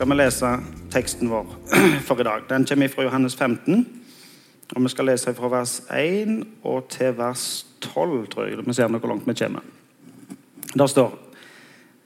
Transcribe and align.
skal 0.00 0.08
vi 0.08 0.16
lese 0.16 0.50
teksten 0.88 1.28
vår 1.28 1.48
for 2.08 2.20
i 2.20 2.24
dag. 2.24 2.46
Den 2.48 2.64
kommer 2.64 2.88
fra 2.88 3.02
Johannes 3.04 3.34
15. 3.36 3.82
Og 4.72 4.82
Vi 4.82 4.88
skal 4.88 5.10
lese 5.10 5.34
fra 5.36 5.48
vers 5.52 5.82
1 5.92 6.46
og 6.64 6.86
til 6.88 7.12
vers 7.18 7.66
12, 7.84 8.28
tror 8.32 8.46
jeg. 8.46 8.64
Vi 8.64 8.72
ser 8.72 8.88
hvor 8.88 9.08
langt 9.08 9.28
vi 9.28 9.34
kommer. 9.34 9.60
Der 10.72 10.86
står 10.86 11.18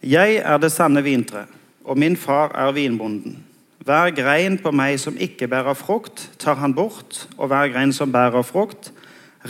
Jeg 0.03 0.43
er 0.43 0.59
det 0.59 0.73
sanne 0.73 1.05
vintre, 1.05 1.45
og 1.85 1.99
min 1.99 2.17
far 2.17 2.51
er 2.59 2.73
vinbonden. 2.73 3.45
Hver 3.79 4.11
grein 4.11 4.59
på 4.59 4.75
meg 4.75 4.99
som 4.99 5.15
ikke 5.15 5.47
bærer 5.47 5.79
frukt, 5.79 6.31
tar 6.39 6.59
han 6.59 6.75
bort, 6.75 7.29
og 7.39 7.47
hver 7.47 7.71
grein 7.71 7.93
som 7.93 8.13
bærer 8.13 8.43
frukt, 8.43 8.93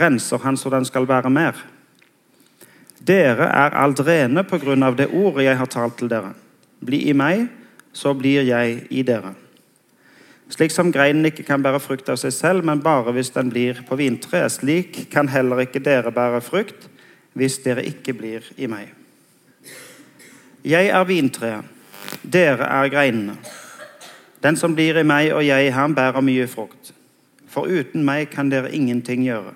renser 0.00 0.38
han 0.44 0.56
så 0.56 0.68
den 0.68 0.84
skal 0.84 1.06
bære 1.06 1.30
mer. 1.30 1.64
Dere 3.00 3.48
er 3.48 3.72
alt 3.72 4.04
rene 4.04 4.44
på 4.44 4.58
grunn 4.58 4.82
av 4.82 5.00
det 5.00 5.08
ordet 5.08 5.48
jeg 5.48 5.56
har 5.56 5.66
talt 5.66 5.96
til 5.96 6.12
dere. 6.12 6.36
Bli 6.84 7.06
i 7.08 7.16
meg, 7.16 7.48
så 7.94 8.12
blir 8.14 8.42
jeg 8.44 8.82
i 8.90 9.02
dere. 9.06 9.32
Slik 10.52 10.74
som 10.74 10.92
greinen 10.92 11.24
ikke 11.24 11.46
kan 11.46 11.62
bære 11.64 11.80
frukt 11.80 12.10
av 12.12 12.18
seg 12.20 12.34
selv, 12.34 12.66
men 12.68 12.82
bare 12.84 13.14
hvis 13.16 13.32
den 13.32 13.48
blir 13.50 13.80
på 13.88 13.96
vintreet, 13.96 14.52
slik 14.52 15.06
kan 15.12 15.30
heller 15.32 15.62
ikke 15.64 15.82
dere 15.82 16.12
bære 16.14 16.42
frukt 16.44 16.90
hvis 17.34 17.58
dere 17.64 17.86
ikke 17.88 18.14
blir 18.14 18.44
i 18.60 18.68
meg. 18.70 18.92
Jeg 20.64 20.90
er 20.92 21.08
vintreet, 21.08 21.64
dere 22.22 22.68
er 22.68 22.90
greinene. 22.92 23.38
Den 24.44 24.56
som 24.60 24.74
blir 24.76 25.00
i 25.00 25.06
meg 25.06 25.32
og 25.32 25.42
jeg 25.46 25.66
i 25.66 25.72
ham, 25.72 25.94
bærer 25.96 26.20
mye 26.20 26.46
frukt. 26.50 26.92
For 27.48 27.70
uten 27.70 28.04
meg 28.04 28.28
kan 28.34 28.50
dere 28.52 28.72
ingenting 28.74 29.24
gjøre. 29.24 29.54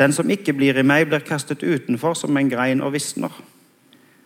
Den 0.00 0.14
som 0.16 0.30
ikke 0.32 0.54
blir 0.56 0.78
i 0.80 0.86
meg, 0.86 1.10
blir 1.10 1.20
kastet 1.20 1.62
utenfor 1.62 2.14
som 2.16 2.36
en 2.36 2.48
grein 2.48 2.80
og 2.80 2.94
visner. 2.96 3.34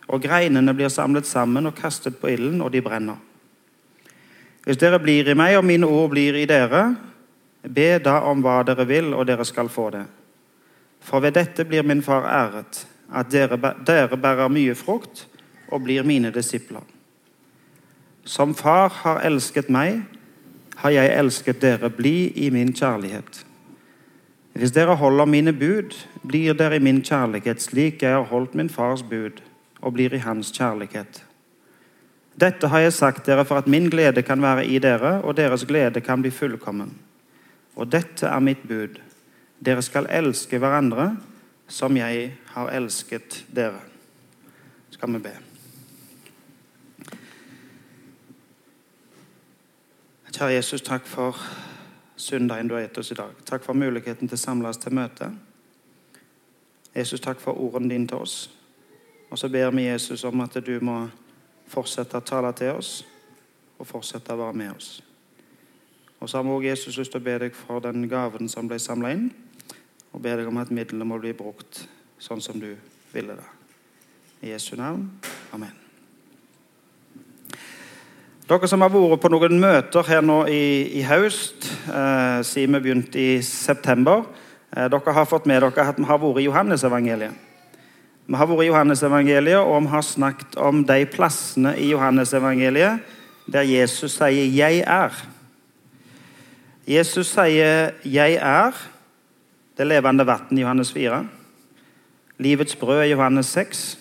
Og 0.07 0.21
greinene 0.21 0.73
blir 0.73 0.91
samlet 0.93 1.25
sammen 1.25 1.65
og 1.65 1.77
kastet 1.77 2.19
på 2.21 2.29
ilden, 2.35 2.61
og 2.61 2.71
de 2.73 2.81
brenner. 2.81 3.17
Hvis 4.65 4.77
dere 4.81 4.99
blir 5.01 5.29
i 5.29 5.37
meg, 5.37 5.57
og 5.57 5.65
mine 5.65 5.87
ord 5.89 6.11
blir 6.13 6.37
i 6.37 6.47
dere, 6.49 6.95
be 7.65 7.95
da 8.01 8.19
om 8.29 8.41
hva 8.45 8.61
dere 8.65 8.85
vil, 8.89 9.13
og 9.13 9.25
dere 9.29 9.45
skal 9.45 9.69
få 9.69 9.89
det. 9.93 10.05
For 11.05 11.21
ved 11.21 11.37
dette 11.37 11.65
blir 11.65 11.85
min 11.85 12.03
far 12.05 12.25
æret, 12.25 12.85
at 13.13 13.31
dere, 13.31 13.57
dere 13.85 14.17
bærer 14.17 14.49
mye 14.49 14.75
frukt 14.77 15.27
og 15.69 15.83
blir 15.85 16.05
mine 16.05 16.31
disipler. 16.33 16.81
Som 18.25 18.55
far 18.57 18.89
har 19.03 19.21
elsket 19.25 19.69
meg, 19.69 20.01
har 20.81 20.93
jeg 20.93 21.13
elsket 21.17 21.61
dere. 21.61 21.89
Bli 21.89 22.33
i 22.35 22.49
min 22.49 22.73
kjærlighet. 22.73 23.45
Hvis 24.53 24.73
dere 24.73 24.95
holder 24.97 25.29
mine 25.29 25.53
bud, 25.53 25.93
blir 26.25 26.57
dere 26.57 26.79
i 26.79 26.83
min 26.83 27.03
kjærlighet, 27.05 27.61
slik 27.61 28.01
jeg 28.01 28.17
har 28.17 28.25
holdt 28.31 28.55
min 28.55 28.69
fars 28.69 29.03
bud 29.03 29.44
og 29.85 29.93
blir 29.93 30.13
i 30.17 30.23
hans 30.23 30.49
kjærlighet. 30.51 31.21
Dette 32.35 32.67
har 32.67 32.83
jeg 32.83 32.93
sagt 32.93 33.27
dere 33.29 33.45
for 33.45 33.61
at 33.61 33.69
min 33.71 33.87
glede 33.89 34.25
kan 34.25 34.41
være 34.41 34.65
i 34.65 34.79
dere, 34.81 35.21
og 35.21 35.37
deres 35.37 35.65
glede 35.65 36.01
kan 36.01 36.21
bli 36.21 36.33
fullkommen. 36.33 36.91
Og 37.75 37.91
dette 37.91 38.27
er 38.27 38.43
mitt 38.43 38.65
bud. 38.67 38.97
Dere 39.65 39.81
skal 39.85 40.09
elske 40.09 40.59
hverandre 40.59 41.13
som 41.67 41.97
jeg 41.97 42.33
har 42.53 42.71
elsket 42.75 43.45
dere. 43.55 43.79
Skal 44.91 45.13
vi 45.13 45.19
be. 45.19 45.35
Kjære 50.35 50.51
Jesus, 50.57 50.81
takk 50.83 51.05
for 51.07 51.37
søndagen 52.19 52.67
du 52.67 52.75
har 52.75 52.81
gitt 52.83 52.97
oss 52.99 53.11
i 53.11 53.15
dag. 53.15 53.31
Takk 53.47 53.63
for 53.63 53.77
muligheten 53.77 54.27
til 54.27 54.35
å 54.35 54.41
samles 54.41 54.81
til 54.83 54.91
møte. 54.97 55.29
Jesus, 56.95 57.23
takk 57.23 57.39
for 57.39 57.55
ordene 57.55 57.93
dine 57.93 58.07
til 58.11 58.19
oss. 58.19 58.49
Og 59.29 59.39
så 59.39 59.49
ber 59.49 59.71
vi 59.71 59.87
Jesus 59.87 60.23
om 60.23 60.41
at 60.41 60.57
du 60.65 60.77
må 60.81 61.05
fortsette 61.67 62.17
å 62.17 62.25
tale 62.25 62.51
til 62.57 62.77
oss 62.77 62.99
og 63.79 63.87
fortsette 63.89 64.33
å 64.33 64.39
være 64.39 64.57
med 64.57 64.75
oss. 64.75 64.89
Og 66.19 66.29
så 66.29 66.37
har 66.37 66.45
vi 66.45 66.53
også 66.53 66.69
Jesus 66.69 66.97
lyst 66.97 67.11
til 67.11 67.21
å 67.21 67.25
be 67.25 67.37
deg 67.43 67.55
for 67.57 67.83
den 67.83 68.07
gaven 68.09 68.49
som 68.49 68.69
ble 68.69 68.79
samla 68.79 69.11
inn, 69.15 69.29
og 70.13 70.21
be 70.23 70.35
deg 70.39 70.47
om 70.47 70.61
at 70.61 70.71
midlene 70.71 71.07
må 71.07 71.19
bli 71.19 71.33
brukt 71.35 71.83
sånn 72.21 72.41
som 72.41 72.59
du 72.61 72.71
ville 73.11 73.35
det. 73.35 73.49
I 74.45 74.53
Jesu 74.53 74.75
navn. 74.79 75.09
Amen. 75.53 75.73
Dere 78.45 78.67
som 78.69 78.83
har 78.85 78.91
vært 78.93 79.23
på 79.23 79.29
noen 79.33 79.57
møter 79.57 80.05
her 80.05 80.21
nå 80.21 80.43
i, 80.53 80.99
i 80.99 81.03
høst, 81.07 81.65
eh, 81.89 82.43
siden 82.45 82.77
vi 82.77 82.83
begynte 82.85 83.19
i 83.19 83.39
september, 83.41 84.21
eh, 84.69 84.85
dere 84.85 85.15
har 85.17 85.25
fått 85.25 85.47
med 85.49 85.63
dere 85.63 85.73
at 85.81 85.97
vi 85.97 86.05
har 86.05 86.21
vært 86.21 86.41
i 86.43 86.45
Johannesevangeliet. 86.45 87.54
Vi 88.25 88.33
har 88.33 88.47
vært 88.49 88.63
i 88.65 88.71
Johannesevangeliet, 88.71 89.59
og 89.61 89.83
vi 89.85 89.91
har 89.91 90.01
snakket 90.01 90.55
om 90.57 90.79
de 90.85 91.03
plassene 91.05 91.75
i 91.77 91.91
Johannesevangeliet 91.91 93.11
der 93.45 93.61
Jesus 93.61 94.17
sier 94.17 94.49
'jeg 94.49 94.83
er'. 94.87 95.25
Jesus 96.87 97.27
sier 97.27 97.91
'jeg 98.03 98.33
er', 98.41 98.87
det 99.77 99.87
levende 99.87 100.25
vann 100.25 100.57
i 100.57 100.61
Johannes 100.61 100.91
4. 100.91 101.27
Livets 102.37 102.75
brød 102.75 103.03
i 103.03 103.11
Johannes 103.11 103.45
6. 103.45 103.99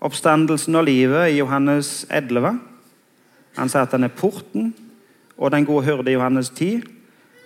Oppstandelsen 0.00 0.74
og 0.74 0.84
livet 0.84 1.30
i 1.30 1.38
Johannes 1.38 2.06
11. 2.10 2.60
Han 3.56 3.68
sier 3.68 3.82
at 3.82 3.90
han 3.90 4.04
er 4.04 4.08
porten 4.08 4.74
og 5.38 5.50
den 5.50 5.64
gode 5.64 5.84
hyrde 5.84 6.10
i 6.10 6.14
Johannes 6.14 6.50
10. 6.50 6.82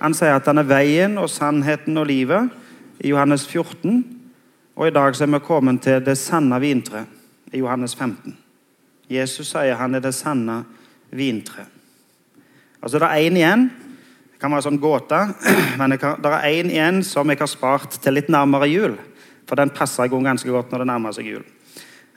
Han 0.01 0.15
sier 0.15 0.37
at 0.37 0.47
han 0.47 0.59
er 0.59 0.63
veien 0.63 1.19
og 1.19 1.31
sannheten 1.31 1.99
og 1.99 2.07
livet 2.07 2.51
i 3.01 3.09
Johannes 3.09 3.47
14. 3.47 4.22
Og 4.75 4.89
i 4.89 4.95
dag 4.95 5.17
så 5.17 5.27
er 5.27 5.35
vi 5.35 5.43
kommet 5.45 5.83
til 5.85 6.01
det 6.05 6.17
sanne 6.17 6.57
vintre 6.61 7.05
i 7.53 7.61
Johannes 7.61 7.95
15. 7.95 8.37
Jesus 9.13 9.51
sier 9.53 9.77
han 9.77 9.95
er 9.95 10.05
det 10.05 10.15
sanne 10.17 10.63
vintre. 11.13 11.67
Altså 12.81 12.99
Det 12.99 13.09
er 13.09 13.29
én 13.29 13.37
igjen. 13.37 13.67
Det 14.33 14.41
kan 14.41 14.51
være 14.51 14.67
sånn 14.67 14.81
gåte, 14.83 15.19
men 15.79 15.93
det 15.93 16.01
er 16.03 16.49
én 16.49 16.73
igjen 16.73 17.03
som 17.07 17.29
jeg 17.31 17.39
har 17.39 17.51
spart 17.51 18.01
til 18.03 18.17
litt 18.17 18.33
nærmere 18.33 18.71
jul. 18.71 18.97
For 19.47 19.61
den 19.61 19.71
passer 19.71 20.09
gang 20.09 20.25
ganske 20.25 20.51
godt 20.51 20.73
når 20.73 20.83
det 20.83 20.89
nærmer 20.89 21.15
seg 21.15 21.29
jul. 21.29 21.45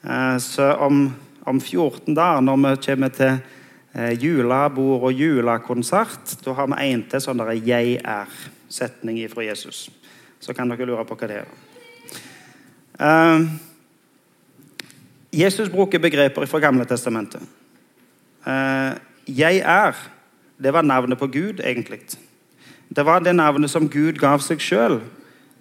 Eh, 0.05 0.37
så 0.41 0.71
om, 0.81 1.09
om 1.45 1.59
14 1.59 2.15
dager, 2.15 2.41
når 2.41 2.63
vi 2.63 2.73
kommer 2.87 3.13
til 3.13 3.35
eh, 3.93 4.15
julebord 4.15 5.09
og 5.09 5.13
julekonsert. 5.13 6.37
Da 6.45 6.55
har 6.55 6.71
vi 6.71 6.79
en 6.87 7.03
til 7.11 7.21
sånn 7.21 7.43
der 7.43 7.51
'jeg 7.51 7.99
er'-setning 8.01 9.19
fra 9.29 9.43
Jesus. 9.43 9.89
Så 10.39 10.53
kan 10.53 10.69
dere 10.69 10.85
lure 10.85 11.05
på 11.05 11.15
hva 11.15 11.27
det 11.27 11.37
er. 11.43 11.64
Uh, 12.99 13.47
Jesus 15.33 15.69
bruker 15.69 15.99
begreper 15.99 16.45
fra 16.45 16.59
Gamle 16.59 16.85
testamentet. 16.85 17.41
Uh, 18.47 18.95
'Jeg 19.27 19.57
er' 19.57 20.09
det 20.63 20.73
var 20.73 20.81
navnet 20.81 21.17
på 21.17 21.27
Gud, 21.27 21.59
egentlig. 21.63 21.99
Det 22.95 23.05
var 23.05 23.19
det 23.19 23.35
navnet 23.35 23.69
som 23.69 23.89
Gud 23.89 24.13
gav 24.13 24.39
seg 24.39 24.59
sjøl 24.59 25.01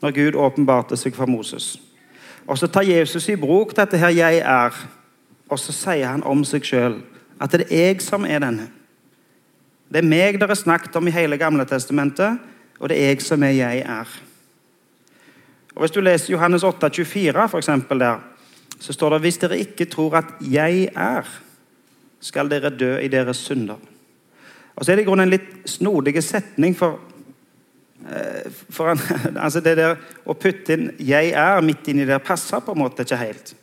når 0.03 0.11
Gud 0.11 0.35
åpenbarte 0.35 0.97
seg 0.97 1.15
for 1.15 1.27
Moses. 1.27 1.81
Og 2.47 2.59
Så 2.59 2.67
tar 2.67 2.83
Jesus 2.83 3.29
i 3.29 3.37
bruk 3.37 3.77
dette 3.77 3.99
her 3.99 4.09
'jeg 4.09 4.39
er', 4.39 4.87
og 5.49 5.59
så 5.59 5.73
sier 5.73 6.07
han 6.07 6.23
om 6.23 6.45
seg 6.45 6.63
sjøl 6.63 7.03
at 7.41 7.53
det 7.53 7.67
er 7.71 7.77
jeg 7.77 8.03
som 8.03 8.25
er 8.25 8.39
denne. 8.39 8.69
Det 9.93 9.97
er 10.05 10.09
meg 10.09 10.41
dere 10.41 10.57
snakket 10.57 10.97
om 10.97 11.07
i 11.07 11.11
hele 11.11 11.37
Gamle 11.37 11.65
testamentet, 11.65 12.39
og 12.81 12.89
det 12.89 12.99
er 12.99 13.09
jeg 13.09 13.23
som 13.23 13.43
er 13.43 13.51
jeg 13.51 13.79
er. 13.79 14.09
Og 15.75 15.83
Hvis 15.83 15.91
du 15.91 16.01
leser 16.01 16.33
Johannes 16.33 16.63
8, 16.63 16.91
24, 17.05 17.49
for 17.49 17.59
eksempel, 17.59 18.01
der, 18.01 18.21
så 18.81 18.93
står 18.93 19.11
det 19.11 19.21
hvis 19.21 19.39
dere 19.39 19.59
ikke 19.59 19.85
tror 19.85 20.17
at 20.17 20.35
jeg 20.41 20.89
er, 20.97 21.29
skal 22.21 22.51
dere 22.51 22.71
dø 22.71 22.97
i 22.99 23.09
deres 23.09 23.37
synder. 23.37 23.77
Og 24.77 24.85
så 24.85 24.93
er 24.93 24.97
det 24.97 25.03
i 25.03 25.07
grunnen 25.07 25.29
en 25.29 25.35
litt 25.35 25.69
snodig 25.69 26.23
setning, 26.23 26.77
for, 26.77 27.01
for 28.71 28.93
en, 28.93 29.03
altså 29.45 29.61
det 29.61 29.77
der 29.77 29.97
å 30.27 30.35
putte 30.35 30.73
inn 30.73 30.91
'jeg 30.99 31.33
er' 31.33 31.61
midt 31.61 31.89
inni 31.89 32.07
der 32.07 32.19
passer 32.19 32.61
på 32.61 32.73
en 32.73 32.79
måte 32.79 33.03
ikke 33.03 33.17
helt. 33.17 33.57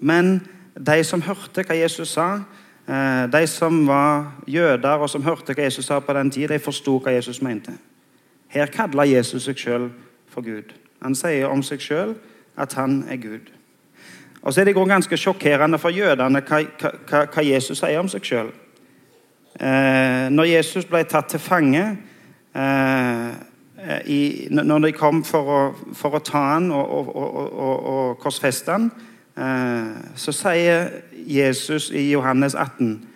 Men 0.00 0.40
de 0.74 1.04
som 1.04 1.22
hørte 1.22 1.62
hva 1.62 1.74
Jesus 1.74 2.08
sa, 2.08 2.40
Eh, 2.88 3.30
de 3.30 3.46
som 3.46 3.86
var 3.86 4.30
jøder 4.48 5.02
og 5.02 5.10
som 5.12 5.24
hørte 5.24 5.52
hva 5.52 5.66
Jesus 5.66 5.90
sa 5.90 5.98
på 6.00 6.14
den 6.16 6.30
tid, 6.32 6.48
de 6.48 6.58
forsto 6.58 6.96
hva 7.04 7.12
Jesus 7.12 7.42
mente. 7.44 7.74
Her 8.48 8.70
kalla 8.72 9.04
Jesus 9.04 9.44
seg 9.44 9.60
sjøl 9.60 9.90
for 10.32 10.46
Gud. 10.46 10.72
Han 11.02 11.14
sier 11.14 11.50
om 11.50 11.62
seg 11.62 11.82
sjøl 11.82 12.14
at 12.58 12.74
han 12.78 13.04
er 13.10 13.20
Gud. 13.22 13.52
Og 14.42 14.54
så 14.54 14.60
er 14.60 14.68
det 14.68 14.74
ganske 14.74 15.16
sjokkerende 15.16 15.78
for 15.78 15.94
jødene 15.94 16.42
hva, 16.46 16.62
hva, 16.78 17.24
hva 17.26 17.44
Jesus 17.44 17.80
sier 17.82 18.00
om 18.00 18.08
seg 18.10 18.24
sjøl. 18.26 18.52
Eh, 19.58 20.26
når 20.30 20.52
Jesus 20.52 20.86
ble 20.86 21.02
tatt 21.08 21.32
til 21.32 21.42
fange 21.42 21.82
eh, 22.54 23.30
i, 24.06 24.46
Når 24.50 24.78
de 24.84 24.90
kom 24.94 25.24
for 25.26 25.50
å, 25.50 25.58
for 25.94 26.14
å 26.14 26.22
ta 26.22 26.42
han 26.52 26.68
og, 26.74 26.90
og, 26.94 27.10
og, 27.14 27.86
og 27.90 28.20
korsfeste 28.22 28.74
han, 28.74 28.90
Eh, 29.38 29.98
så 30.18 30.32
sier 30.34 30.88
Jesus 31.12 31.90
i 31.94 32.10
Johannes 32.10 32.54
18.: 32.54 33.06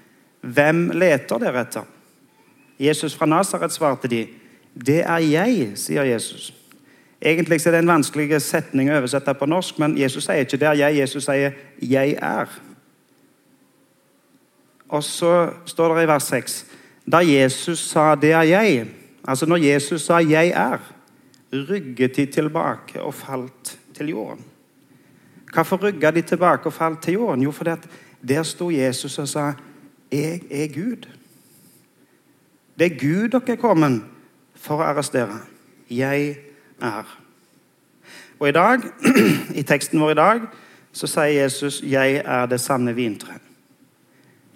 Hvem 0.40 0.90
leter 0.94 1.38
dere 1.42 1.64
etter? 1.66 1.86
Jesus 2.78 3.14
fra 3.14 3.26
Nasaret 3.26 3.74
svarte 3.74 4.08
de. 4.08 4.26
Det 4.74 5.02
er 5.02 5.18
jeg, 5.18 5.72
sier 5.78 6.06
Jesus. 6.06 6.52
Egentlig 7.22 7.66
er 7.66 7.70
det 7.70 7.78
en 7.78 7.90
vanskelig 7.92 8.40
setning 8.42 8.88
å 8.90 8.96
oversette 8.98 9.34
på 9.38 9.46
norsk, 9.46 9.78
men 9.78 9.94
Jesus 9.98 10.24
sier 10.24 10.42
ikke 10.42 10.56
'det 10.56 10.68
er 10.68 10.74
jeg'. 10.74 11.00
Jesus 11.00 11.24
sier 11.24 11.52
'jeg 11.82 12.16
er'. 12.22 12.60
Og 14.88 15.04
så 15.04 15.50
står 15.66 15.94
det 15.94 16.02
i 16.02 16.06
vers 16.06 16.22
6 16.22 16.66
Da 17.12 17.18
Jesus 17.18 17.78
sa 17.78 18.14
'det 18.14 18.32
er 18.32 18.42
jeg', 18.42 18.86
altså 19.24 19.46
når 19.46 19.56
Jesus 19.56 20.02
sa 20.02 20.18
'jeg 20.18 20.48
er', 20.48 20.92
rygget 21.52 22.16
de 22.16 22.26
tilbake 22.26 23.02
og 23.02 23.14
falt 23.14 23.78
til 23.94 24.08
jorden. 24.08 24.44
Hvorfor 25.54 25.76
rygga 25.76 26.10
de 26.10 26.22
tilbake 26.22 26.66
og 26.66 26.72
falt 26.72 27.02
til 27.02 27.12
jorden? 27.12 27.42
Jo, 27.42 27.50
fordi 27.50 27.70
at 27.70 27.88
der 28.28 28.42
sto 28.42 28.70
Jesus 28.70 29.18
og 29.18 29.28
sa 29.28 29.52
'Jeg 30.12 30.42
er 30.50 30.66
Gud'. 30.66 31.08
Det 32.78 32.92
er 32.92 32.98
Gud 32.98 33.28
dere 33.28 33.52
er 33.52 33.56
kommet 33.56 34.02
for 34.54 34.76
å 34.76 34.82
arrestere. 34.82 35.38
Jeg 35.90 36.28
er. 36.28 36.51
Og 38.42 38.48
i 38.48 38.52
dag, 38.52 38.78
i 39.60 39.62
teksten 39.62 40.00
vår 40.00 40.10
i 40.10 40.14
dag 40.18 40.40
så 40.92 41.06
sier 41.06 41.42
Jesus 41.42 41.82
'Jeg 41.82 42.22
er 42.24 42.46
det 42.46 42.60
sanne 42.60 42.94
vintre'. 42.94 43.38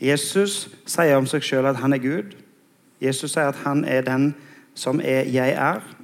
Jesus 0.01 0.69
sier 0.87 1.17
om 1.17 1.27
seg 1.27 1.43
sjøl 1.43 1.67
at 1.67 1.77
han 1.77 1.93
er 1.93 1.99
Gud. 1.99 2.35
Jesus 3.01 3.33
sier 3.33 3.49
at 3.49 3.63
han 3.65 3.85
er 3.85 4.01
den 4.01 4.35
som 4.75 5.01
er 5.01 5.23
'jeg 5.23 5.53
er'. 5.53 5.97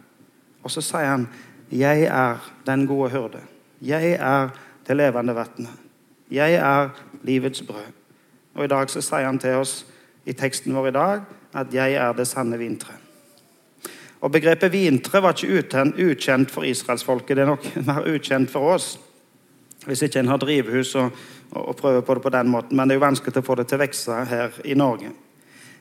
Og 0.62 0.70
så 0.70 0.80
sier 0.80 1.10
han 1.10 1.28
'Jeg 1.70 2.02
er 2.02 2.52
den 2.66 2.86
gode 2.86 3.10
hyrde'. 3.10 3.42
Jeg 3.82 4.12
er 4.12 4.48
det 4.88 4.96
levende 4.96 5.34
vannet. 5.34 5.70
Jeg 6.30 6.54
er 6.54 6.88
livets 7.22 7.62
brød. 7.62 7.92
Og 8.54 8.64
I 8.64 8.68
dag 8.68 8.90
så 8.90 9.00
sier 9.00 9.26
han 9.26 9.38
til 9.38 9.50
oss 9.50 9.86
i 10.26 10.32
teksten 10.32 10.74
vår 10.74 10.86
i 10.86 10.90
dag 10.90 11.20
at 11.54 11.74
'jeg 11.74 11.92
er 11.92 12.12
det 12.12 12.26
sanne 12.26 12.56
vintre'. 12.58 13.01
Og 14.22 14.30
Begrepet 14.30 14.70
vintre 14.70 15.22
var 15.22 15.34
ikke 15.34 15.88
ukjent 15.98 16.50
for 16.50 16.66
israelsfolket. 16.66 17.36
Det 17.36 17.42
er 17.42 17.50
nok 17.50 17.64
mer 17.88 18.06
ukjent 18.06 18.50
for 18.50 18.74
oss. 18.76 18.94
Hvis 19.86 20.04
ikke 20.06 20.20
en 20.22 20.30
har 20.30 20.38
drivhus 20.38 20.94
og, 20.94 21.10
og, 21.50 21.74
prøver 21.76 22.04
på 22.06 22.14
det 22.14 22.22
på 22.22 22.30
den 22.30 22.52
måten. 22.52 22.76
Men 22.76 22.88
det 22.88 22.94
er 22.94 23.00
jo 23.00 23.06
vanskelig 23.08 23.42
å 23.42 23.46
få 23.46 23.56
det 23.58 23.66
til 23.70 23.80
å 23.80 23.82
vokse 23.82 24.20
her 24.30 24.60
i 24.64 24.76
Norge. 24.78 25.10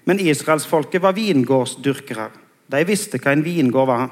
Men 0.10 0.24
israelsfolket 0.24 1.04
var 1.04 1.14
vingårdsdyrkere. 1.14 2.26
De 2.72 2.82
visste 2.88 3.20
hva 3.22 3.36
en 3.36 3.46
vingård 3.46 3.88
var, 3.88 4.10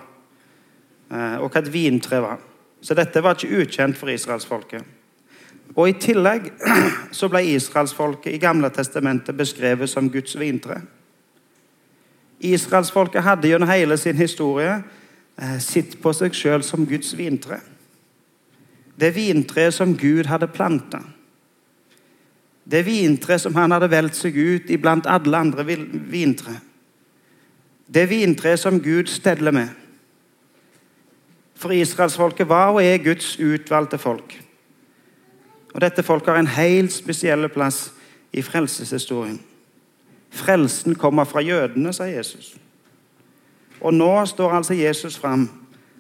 eh, 1.09 1.35
og 1.41 1.49
hva 1.49 1.63
et 1.63 1.73
vintre 1.73 2.21
var. 2.21 2.37
Så 2.81 2.93
dette 2.93 3.23
var 3.25 3.33
ikke 3.33 3.63
ukjent 3.63 3.97
for 3.97 4.13
israelsfolket. 4.13 4.83
Og 5.73 5.89
I 5.89 5.97
tillegg 6.01 6.51
så 7.17 7.29
ble 7.31 7.41
israelsfolket 7.55 8.35
i 8.35 8.41
Gamle 8.41 8.69
testamentet 8.73 9.37
beskrevet 9.37 9.89
som 9.89 10.09
Guds 10.13 10.37
vintre. 10.37 10.83
Israelsfolket 12.39 13.23
hadde 13.23 13.47
gjennom 13.47 13.69
hele 13.69 13.97
sin 13.97 14.17
historie 14.17 14.79
eh, 15.37 15.57
sett 15.59 15.97
på 16.01 16.13
seg 16.15 16.35
sjøl 16.35 16.63
som 16.63 16.85
Guds 16.87 17.11
vintre. 17.17 17.59
Det 18.99 19.11
vintreet 19.15 19.75
som 19.75 19.95
Gud 19.97 20.27
hadde 20.27 20.47
planta. 20.51 21.01
Det 22.63 22.83
vintreet 22.85 23.41
som 23.41 23.55
han 23.55 23.71
hadde 23.71 23.91
valgt 23.91 24.19
seg 24.19 24.37
ut 24.37 24.71
iblant 24.71 25.07
alle 25.09 25.37
andre 25.37 25.65
vintre. 25.65 26.59
Det 27.89 28.05
vintreet 28.11 28.61
som 28.61 28.79
Gud 28.83 29.09
steller 29.09 29.55
med. 29.55 29.69
For 31.59 31.73
israelsfolket 31.75 32.47
var 32.47 32.75
og 32.75 32.83
er 32.83 33.01
Guds 33.03 33.33
utvalgte 33.39 33.97
folk. 33.99 34.37
Og 35.73 35.81
Dette 35.81 36.03
folket 36.03 36.33
har 36.33 36.39
en 36.39 36.55
helt 36.55 36.93
spesiell 36.93 37.49
plass 37.51 37.89
i 38.31 38.41
frelseshistorien. 38.45 39.39
Frelsen 40.29 40.95
kommer 40.95 41.23
fra 41.25 41.41
jødene, 41.41 41.93
sa 41.93 42.05
Jesus. 42.09 42.55
Og 43.81 43.93
nå 43.93 44.25
står 44.25 44.51
altså 44.51 44.73
Jesus 44.73 45.17
fram 45.17 45.49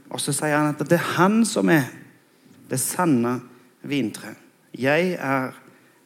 og 0.09 0.21
så 0.21 0.33
sier 0.33 0.57
han 0.57 0.73
at 0.73 0.81
det 0.89 0.97
er 0.97 1.11
han 1.19 1.43
som 1.45 1.69
er 1.69 1.89
det 2.69 2.79
sanne 2.81 3.39
vintre. 3.85 4.33
Jeg 4.73 5.15
er 5.21 5.53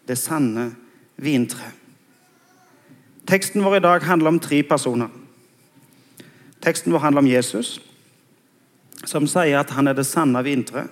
det 0.08 0.18
sanne 0.20 0.74
vintre. 1.16 1.72
Teksten 3.28 3.64
vår 3.64 3.80
i 3.80 3.84
dag 3.84 4.04
handler 4.04 4.34
om 4.34 4.42
tre 4.44 4.62
personer. 4.68 5.08
Teksten 6.64 6.92
vår 6.92 7.04
handler 7.04 7.24
om 7.24 7.31
Jesus, 7.31 7.78
som 9.08 9.28
sier 9.28 9.60
at 9.60 9.72
han 9.75 9.88
er 9.88 9.96
det 9.96 10.08
sanne 10.08 10.44
vintre. 10.44 10.86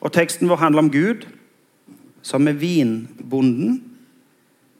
Og 0.00 0.12
teksten 0.12 0.48
vår 0.48 0.60
handler 0.60 0.84
om 0.84 0.92
Gud, 0.92 1.26
som 2.22 2.48
er 2.48 2.60
vinbonden. 2.60 3.80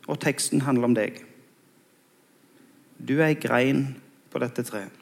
Og 0.09 0.21
teksten 0.21 0.65
handler 0.67 0.91
om 0.91 0.97
deg. 0.97 1.23
Du 3.03 3.17
er 3.19 3.33
ei 3.33 3.39
grein 3.39 3.87
på 4.31 4.41
dette 4.43 4.63
treet. 4.67 4.99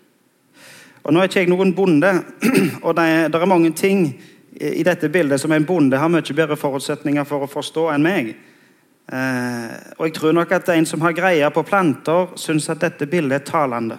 Og 1.05 1.13
Nå 1.13 1.21
er 1.21 1.31
ikke 1.31 1.43
jeg 1.45 1.49
noen 1.49 1.73
bonde, 1.77 2.11
og 2.87 2.95
det 2.97 3.05
er, 3.05 3.29
det 3.33 3.41
er, 3.41 3.49
mange 3.49 3.71
ting 3.77 4.05
i 4.61 4.83
dette 4.85 5.09
bildet 5.09 5.41
som 5.41 5.53
en 5.53 5.65
bonde 5.65 5.97
har 5.97 6.11
mye 6.13 6.37
bedre 6.37 6.57
forutsetninger 6.61 7.25
for 7.29 7.45
å 7.45 7.49
forstå 7.51 7.87
enn 7.95 8.05
meg. 8.05 8.31
Eh, 9.11 9.73
og 9.97 10.07
jeg 10.07 10.15
tror 10.17 10.37
nok 10.37 10.53
at 10.53 10.69
en 10.75 10.87
som 10.87 11.01
har 11.05 11.17
greie 11.17 11.51
på 11.51 11.65
planter, 11.65 12.35
syns 12.41 12.69
at 12.73 12.83
dette 12.85 13.09
bildet 13.09 13.41
er 13.41 13.47
talende. 13.49 13.99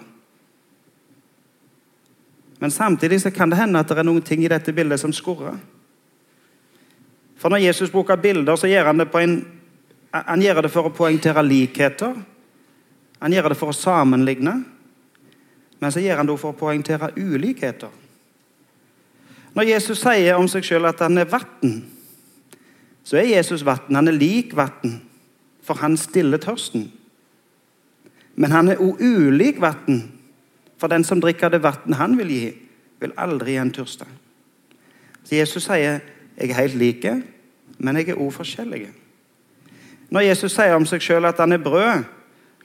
Men 2.62 2.72
samtidig 2.72 3.22
så 3.22 3.32
kan 3.34 3.50
det 3.50 3.58
hende 3.58 3.82
at 3.82 3.90
det 3.90 3.98
er 3.98 4.06
noen 4.06 4.22
ting 4.22 4.44
i 4.46 4.52
dette 4.52 4.74
bildet 4.74 5.02
som 5.02 5.14
skurrer. 5.14 5.58
For 7.42 7.50
når 7.50 7.66
Jesus 7.66 7.90
bruker 7.90 8.22
bilder, 8.22 8.56
så 8.56 8.70
gjør 8.70 8.92
han 8.92 9.02
det, 9.02 9.08
en, 9.18 9.40
han 10.14 10.44
gjør 10.46 10.62
det 10.62 10.70
for 10.70 10.90
å 10.90 10.94
poengtere 10.94 11.42
likheter. 11.42 12.14
Han 13.22 13.34
gjør 13.34 13.52
det 13.52 13.58
for 13.60 13.70
å 13.72 13.78
sammenligne, 13.78 14.54
men 15.82 15.94
så 15.94 16.02
gjør 16.02 16.22
han 16.22 16.30
det 16.30 16.38
for 16.42 16.54
å 16.54 16.58
poengtere 16.58 17.12
ulikheter. 17.18 17.90
Når 19.54 19.68
Jesus 19.68 20.00
sier 20.00 20.38
om 20.40 20.48
seg 20.50 20.66
sjøl 20.66 20.88
at 20.90 21.02
han 21.04 21.20
er 21.20 21.30
vann, 21.30 21.82
så 23.04 23.18
er 23.20 23.34
Jesus 23.34 23.66
vann. 23.68 23.90
Han 23.92 24.08
er 24.08 24.16
lik 24.16 24.56
vann, 24.56 25.02
for 25.66 25.82
han 25.82 25.98
stiller 26.00 26.42
tørsten. 26.42 26.88
Men 28.40 28.54
han 28.56 28.72
er 28.72 28.82
òg 28.82 29.02
ulik 29.02 29.60
vann, 29.62 30.06
for 30.80 30.90
den 30.90 31.04
som 31.06 31.22
drikker 31.22 31.52
det 31.52 31.62
vann 31.66 31.98
han 32.00 32.16
vil 32.18 32.32
gi, 32.32 32.48
vil 33.02 33.14
aldri 33.20 33.58
igjen 33.58 33.74
tørste. 33.76 34.08
Så 35.26 35.36
Jesus 35.36 35.68
sier 35.68 36.00
jeg 36.38 36.50
er 36.50 36.58
helt 36.58 36.78
like, 36.80 37.12
men 37.78 38.00
jeg 38.00 38.14
er 38.14 38.22
òg 38.22 38.32
forskjellig. 38.34 38.88
Når 40.12 40.26
Jesus 40.26 40.56
sier 40.56 40.74
om 40.76 40.88
seg 40.90 41.04
sjøl 41.04 41.28
at 41.28 41.40
han 41.42 41.54
er 41.54 41.62
brød, 41.62 42.08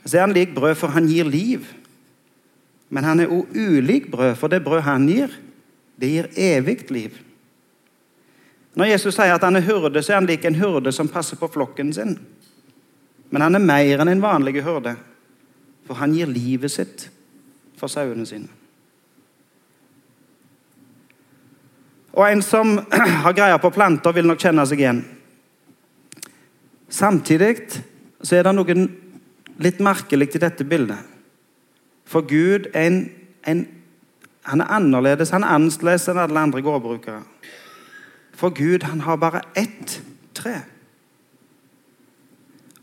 så 0.06 0.16
er 0.16 0.26
han 0.26 0.34
lik 0.36 0.54
brød, 0.54 0.74
for 0.78 0.94
han 0.94 1.08
gir 1.10 1.26
liv. 1.26 1.66
Men 2.88 3.04
han 3.04 3.20
er 3.20 3.32
òg 3.32 3.50
ulik 3.54 4.10
brød, 4.10 4.36
for 4.38 4.48
det 4.48 4.62
brød 4.64 4.84
han 4.86 5.08
gir, 5.10 5.32
det 5.98 6.10
gir 6.12 6.28
evig 6.36 6.90
liv. 6.90 7.16
Når 8.76 8.92
Jesus 8.92 9.16
sier 9.16 9.34
at 9.34 9.42
han 9.42 9.56
er 9.56 9.64
hyrde, 9.66 10.02
så 10.02 10.12
er 10.12 10.20
han 10.20 10.28
lik 10.28 10.44
en 10.44 10.58
hyrde 10.60 10.92
som 10.92 11.08
passer 11.08 11.38
på 11.40 11.48
flokken 11.48 11.92
sin. 11.96 12.18
Men 13.30 13.42
han 13.42 13.56
er 13.56 13.64
mer 13.64 14.02
enn 14.04 14.12
en 14.12 14.22
vanlig 14.22 14.60
hyrde, 14.62 14.94
for 15.88 15.98
han 15.98 16.14
gir 16.14 16.30
livet 16.30 16.70
sitt 16.70 17.08
for 17.76 17.90
sauene 17.90 18.26
sine. 18.28 18.52
Og 22.16 22.30
En 22.30 22.42
som 22.42 22.78
har 23.24 23.32
greie 23.36 23.58
på 23.58 23.70
planter, 23.70 24.12
vil 24.12 24.28
nok 24.28 24.40
kjenne 24.40 24.64
seg 24.68 24.80
igjen. 24.80 25.02
Samtidig 26.88 27.82
så 28.22 28.38
er 28.38 28.46
det 28.46 28.54
noe 28.56 28.76
litt 29.62 29.80
merkelig 29.80 30.34
i 30.34 30.42
dette 30.42 30.64
bildet. 30.68 31.00
For 32.06 32.26
Gud 32.26 32.68
er 32.72 32.86
en, 32.86 33.00
en, 33.46 33.66
han 34.46 34.62
er 34.62 34.72
annerledes, 34.78 35.32
han 35.34 35.44
er 35.44 35.56
annerledes 35.56 36.06
enn 36.08 36.20
alle 36.22 36.42
andre 36.42 36.62
gårdbrukere. 36.62 37.22
For 38.36 38.54
Gud 38.54 38.86
han 38.86 39.00
har 39.06 39.16
bare 39.16 39.42
ett 39.56 40.00
tre. 40.36 40.60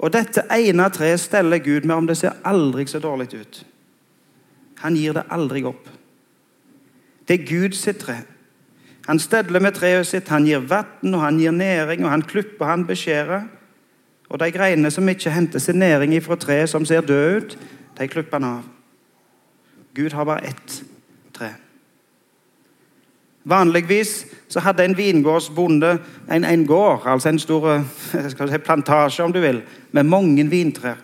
Og 0.04 0.12
dette 0.12 0.44
ene 0.52 0.90
treet 0.92 1.22
steller 1.22 1.62
Gud 1.64 1.86
med 1.88 1.96
om 1.96 2.08
det 2.10 2.18
ser 2.20 2.42
aldri 2.44 2.88
så 2.90 3.00
dårlig 3.00 3.30
ut. 3.38 3.64
Han 4.84 4.98
gir 5.00 5.16
det 5.16 5.24
aldri 5.32 5.64
opp. 5.64 5.88
Det 7.28 7.38
er 7.38 7.48
Guds 7.48 7.86
tre. 8.02 8.18
Han 9.08 9.20
stedler 9.20 9.64
med 9.64 9.76
treet 9.76 10.08
sitt, 10.08 10.32
han 10.32 10.48
gir 10.48 10.64
vann 10.68 11.14
og 11.14 11.22
han 11.22 11.40
gir 11.40 11.52
næring, 11.56 12.04
og 12.04 12.12
han 12.12 12.24
klipper, 12.28 12.66
han 12.66 12.86
beskjærer. 12.88 13.48
Og 14.30 14.40
de 14.40 14.52
greinene 14.52 14.92
som 14.92 15.10
ikke 15.10 15.32
henter 15.32 15.60
sin 15.60 15.80
næring 15.80 16.14
ifra 16.14 16.36
treet 16.36 16.70
som 16.70 16.86
ser 16.86 17.02
døde 17.02 17.38
ut, 17.38 17.58
de 18.00 18.08
klipper 18.08 18.40
han 18.40 18.50
av. 18.50 18.64
Gud 19.96 20.12
har 20.12 20.26
bare 20.26 20.48
ett 20.48 20.84
tre. 21.34 21.50
Vanligvis 23.44 24.26
så 24.50 24.60
hadde 24.60 24.86
en 24.86 24.98
vingårdsbonde 24.98 25.98
en, 26.32 26.44
en 26.44 26.68
gård, 26.68 27.02
altså 27.06 27.30
en 27.30 27.40
stor 27.40 27.84
si, 28.30 28.58
plantasje, 28.58 29.24
om 29.24 29.34
du 29.34 29.40
vil, 29.44 29.62
med 29.92 30.04
mange 30.04 30.48
vintrær. 30.50 30.98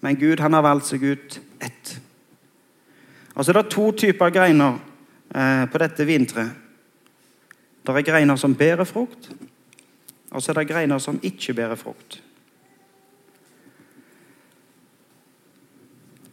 Men 0.00 0.16
Gud 0.16 0.40
han 0.40 0.52
har 0.52 0.62
valgt 0.62 0.88
seg 0.88 1.04
ut 1.04 1.40
ett. 1.60 1.98
Og 3.34 3.44
så 3.44 3.52
er 3.52 3.60
det 3.60 3.70
to 3.70 3.90
typer 3.92 4.32
greiner 4.34 4.78
eh, 5.34 5.64
på 5.70 5.78
dette 5.82 6.06
vintreet. 6.06 6.64
Det 7.86 7.96
er 7.96 8.04
greiner 8.04 8.36
som 8.36 8.54
bærer 8.54 8.84
frukt, 8.84 9.30
og 10.30 10.42
så 10.42 10.52
er 10.52 10.60
det 10.60 10.68
greiner 10.68 10.98
som 11.00 11.20
ikke 11.22 11.54
bærer 11.54 11.78
frukt. 11.80 12.22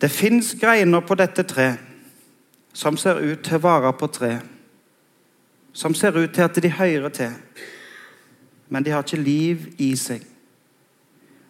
Det 0.02 0.12
fins 0.12 0.56
greiner 0.60 1.02
på 1.02 1.16
dette 1.16 1.44
treet 1.48 1.92
som 2.76 2.98
ser 3.00 3.22
ut 3.24 3.40
til 3.44 3.56
å 3.56 3.64
vare 3.64 3.94
på 3.96 4.10
tre. 4.12 4.34
Som 5.76 5.96
ser 5.96 6.18
ut 6.20 6.34
til 6.36 6.44
at 6.44 6.58
de 6.60 6.72
hører 6.72 7.12
til, 7.16 7.32
men 8.70 8.84
de 8.84 8.92
har 8.92 9.04
ikke 9.04 9.20
liv 9.22 9.70
i 9.80 9.94
seg. 10.00 10.24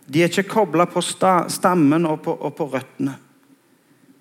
De 0.05 0.21
er 0.21 0.29
ikke 0.29 0.49
kobla 0.49 0.85
på 0.89 1.01
sta, 1.01 1.47
stammen 1.49 2.05
og 2.05 2.21
på, 2.25 2.33
og 2.33 2.53
på 2.57 2.67
røttene. 2.69 3.15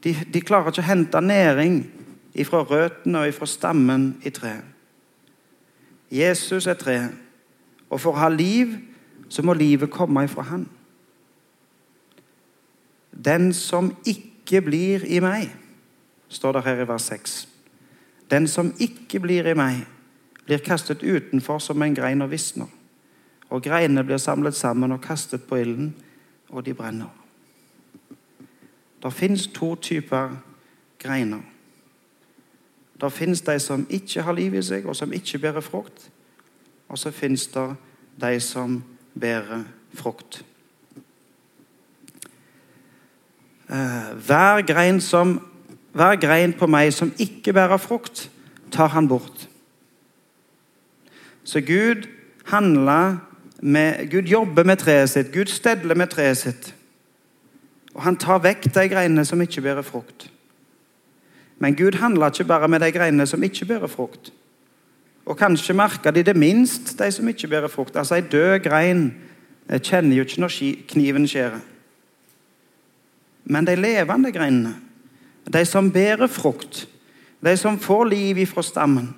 De, 0.05 0.13
de, 0.13 0.41
klarer 0.45 0.73
ikke 0.73 0.85
å 0.85 0.89
hente 0.89 1.21
næring 1.21 1.83
fra 2.45 2.63
røttene 2.69 3.25
og 3.25 3.37
fra 3.37 3.49
stammen 3.49 4.15
i 4.25 4.33
treet. 4.33 4.65
Jesus 6.13 6.69
er 6.71 6.77
treet, 6.79 7.24
og 7.91 8.01
for 8.01 8.15
å 8.15 8.23
ha 8.25 8.29
liv 8.33 8.77
så 9.29 9.43
må 9.43 9.55
livet 9.57 9.93
komme 9.93 10.25
ifra 10.25 10.43
Han. 10.51 10.69
Den 13.25 13.53
som 13.53 13.93
ikke 14.07 14.61
blir 14.65 15.05
i 15.07 15.21
meg, 15.23 15.51
står 16.29 16.53
det 16.53 16.65
her 16.65 16.83
i 16.83 16.89
vers 16.89 17.03
6. 17.11 17.35
Den 18.31 18.49
som 18.49 18.73
ikke 18.79 19.21
blir 19.21 19.47
i 19.47 19.55
meg, 19.55 19.85
blir 20.45 20.65
kastet 20.65 21.03
utenfor 21.03 21.59
som 21.59 21.83
en 21.83 21.95
grein 21.95 22.23
og 22.23 22.31
visner. 22.31 22.69
Og 23.51 23.63
greinene 23.63 24.05
blir 24.05 24.19
samlet 24.19 24.57
sammen 24.57 24.93
og 24.93 25.03
kastet 25.05 25.45
på 25.49 25.57
ilden, 25.57 25.95
og 26.49 26.65
de 26.67 26.75
brenner. 26.75 27.13
Det 29.03 29.13
fins 29.13 29.47
to 29.47 29.75
typer 29.75 30.37
greiner. 30.99 31.43
Det 33.01 33.13
fins 33.13 33.41
de 33.41 33.59
som 33.61 33.87
ikke 33.91 34.23
har 34.23 34.33
liv 34.33 34.55
i 34.55 34.63
seg, 34.63 34.87
og 34.87 34.97
som 34.97 35.13
ikke 35.13 35.39
bærer 35.39 35.61
frukt. 35.61 36.11
Og 36.95 36.99
så 36.99 37.11
fins 37.11 37.47
det 37.51 37.63
de 38.23 38.41
som 38.41 38.77
bærer 39.21 39.65
frukt. 39.95 40.45
Eh, 43.67 44.13
hver 44.27 44.63
grein, 44.63 45.01
som, 45.01 45.41
hver 45.93 46.15
grein 46.23 46.55
på 46.55 46.69
meg 46.71 46.93
som 46.95 47.11
ikke 47.19 47.53
bærer 47.53 47.83
frukt, 47.83 48.31
tar 48.71 48.93
han 48.95 49.09
bort. 49.11 49.49
Så 51.45 51.61
Gud 51.67 52.07
handler 52.47 53.17
med, 53.59 54.07
Gud 54.11 54.31
jobber 54.31 54.63
med 54.65 54.77
treet 54.77 55.11
sitt, 55.11 55.35
Gud 55.35 55.51
stedler 55.51 55.99
med 55.99 56.15
treet 56.15 56.39
sitt. 56.39 56.75
Og 57.95 58.07
han 58.07 58.17
tar 58.17 58.39
vekk 58.47 58.71
de 58.71 58.87
greinene 58.95 59.27
som 59.27 59.43
ikke 59.43 59.67
bærer 59.67 59.83
frukt. 59.83 60.31
Men 61.59 61.75
Gud 61.75 61.99
handler 61.99 62.31
ikke 62.31 62.45
bare 62.55 62.69
med 62.69 62.87
de 62.87 62.93
greinene 62.93 63.27
som 63.27 63.43
ikke 63.43 63.67
bærer 63.67 63.91
frukt. 63.91 64.31
Og 65.25 65.37
kanskje 65.37 65.75
merker 65.75 66.13
de 66.13 66.23
det 66.23 66.37
minst, 66.37 66.99
de 66.99 67.11
som 67.13 67.29
ikke 67.29 67.49
bærer 67.49 67.69
frukt. 67.69 67.97
Altså, 67.97 68.15
Ei 68.15 68.21
død 68.21 68.59
grein 68.65 69.15
kjenner 69.69 70.17
jo 70.17 70.25
ikke 70.25 70.41
når 70.41 70.57
kniven 70.89 71.29
skjærer. 71.29 71.61
Men 73.45 73.67
de 73.67 73.77
levende 73.77 74.33
greinene, 74.33 74.75
de 75.53 75.65
som 75.65 75.93
bærer 75.93 76.27
frukt, 76.27 76.89
de 77.45 77.57
som 77.57 77.79
får 77.79 78.05
liv 78.05 78.39
ifra 78.39 78.63
stammen, 78.63 79.15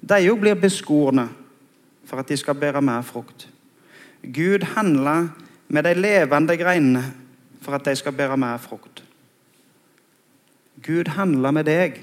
de 0.00 0.16
jo 0.24 0.36
blir 0.36 0.54
beskorne 0.54 1.28
for 2.04 2.20
at 2.20 2.28
de 2.28 2.36
skal 2.36 2.54
bære 2.54 2.82
mer 2.82 3.02
frukt. 3.02 3.48
Gud 4.22 4.64
handler 4.76 5.28
med 5.68 5.82
de 5.82 5.94
levende 5.94 6.56
greinene 6.56 7.04
for 7.60 7.72
at 7.72 7.84
de 7.84 7.96
skal 7.96 8.12
bære 8.12 8.36
mer 8.36 8.56
frukt. 8.56 9.04
Gud 10.86 11.08
handler 11.08 11.50
med 11.50 11.64
deg. 11.64 12.00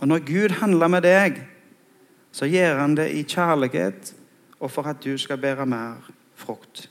Og 0.00 0.08
når 0.08 0.18
Gud 0.18 0.54
handler 0.60 0.88
med 0.88 1.02
deg, 1.02 1.40
så 2.32 2.46
gjør 2.46 2.78
han 2.78 2.96
det 2.96 3.10
i 3.14 3.22
kjærlighet 3.26 4.14
og 4.60 4.70
for 4.70 4.88
at 4.90 5.02
du 5.04 5.16
skal 5.18 5.40
bære 5.40 5.66
mer 5.66 6.10
frukt. 6.36 6.88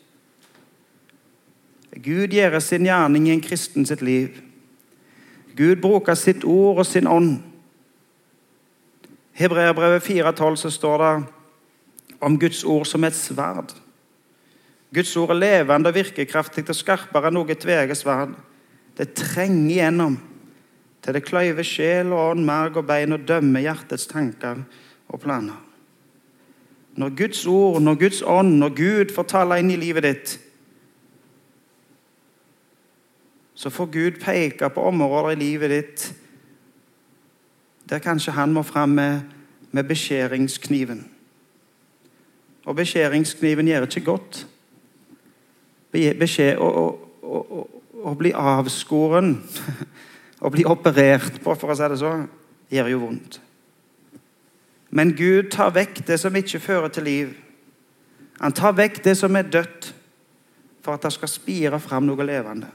Gud 2.03 2.27
gjør 2.33 2.59
sin 2.59 2.85
gjerning 2.85 3.27
i 3.27 3.33
en 3.33 3.41
kristen 3.41 3.85
sitt 3.85 4.01
liv. 4.01 4.41
Gud 5.57 5.81
bruker 5.81 6.15
sitt 6.15 6.45
ord 6.45 6.83
og 6.83 6.85
sin 6.85 7.07
ånd. 7.07 7.39
Hebreerbrevet 9.33 10.03
4,12 10.03 10.55
så 10.55 10.69
står 10.69 11.03
det 11.03 11.13
om 12.21 12.39
Guds 12.39 12.63
ord 12.63 12.85
som 12.85 13.03
et 13.03 13.15
sverd. 13.15 13.73
Guds 14.93 15.15
ord 15.17 15.31
er 15.31 15.39
levende 15.39 15.89
og 15.89 15.95
virkekraftig 15.95 16.65
og 16.67 16.75
skarpere 16.77 17.29
enn 17.29 17.37
noe 17.37 17.55
tveget 17.55 17.97
sverd. 17.97 18.33
Det 18.97 19.13
trenger 19.15 19.71
igjennom 19.71 20.17
til 20.99 21.15
det 21.15 21.23
kløyver 21.23 21.63
sjel 21.63 22.11
og 22.11 22.33
ånd, 22.33 22.45
merg 22.45 22.77
og 22.81 22.87
bein 22.89 23.15
og 23.15 23.23
dømmer 23.27 23.63
hjertets 23.63 24.09
tanker 24.09 24.65
og 25.09 25.19
planer. 25.19 25.57
Når 26.99 27.09
Guds 27.17 27.45
ord, 27.45 27.81
når 27.81 27.95
Guds 27.95 28.21
ånd, 28.21 28.57
når 28.57 28.69
Gud 28.75 29.13
får 29.15 29.27
tale 29.31 29.59
inn 29.59 29.71
i 29.71 29.79
livet 29.79 30.03
ditt, 30.03 30.39
så 33.59 33.69
får 33.69 33.91
Gud 33.91 34.19
peke 34.23 34.69
på 34.71 34.87
områder 34.87 35.35
i 35.35 35.39
livet 35.39 35.75
ditt 35.75 36.09
der 37.89 37.99
kanskje 37.99 38.35
han 38.37 38.53
må 38.53 38.61
fram 38.63 38.89
med, 38.89 39.21
med 39.71 39.83
beskjæringskniven. 39.89 41.07
Og 42.65 42.75
beskjæringskniven 42.75 43.67
gjør 43.67 43.87
ikke 43.87 44.05
godt. 44.05 44.43
Beskjed, 45.91 46.61
å, 46.61 48.13
bli 48.17 48.29
avskåren, 48.37 49.39
å 50.45 50.51
bli 50.53 50.67
operert 50.69 51.41
på, 51.41 51.55
for 51.57 51.73
å 51.73 51.77
si 51.79 51.89
det 51.89 51.97
så, 51.97 52.13
gjør 52.69 52.91
jo 52.93 53.01
vondt. 53.07 53.39
Men 54.89 55.13
Gud 55.17 55.51
tar 55.51 55.73
vekk 55.75 56.01
det 56.07 56.19
som 56.19 56.35
ikke 56.35 56.59
fører 56.59 56.87
til 56.87 57.03
liv. 57.03 57.33
Han 58.41 58.53
tar 58.55 58.75
vekk 58.77 59.03
det 59.03 59.17
som 59.17 59.35
er 59.35 59.49
dødt, 59.51 59.93
for 60.81 60.95
at 60.95 61.03
det 61.03 61.13
skal 61.13 61.29
spire 61.29 61.79
fram 61.79 62.07
noe 62.07 62.25
levende. 62.25 62.69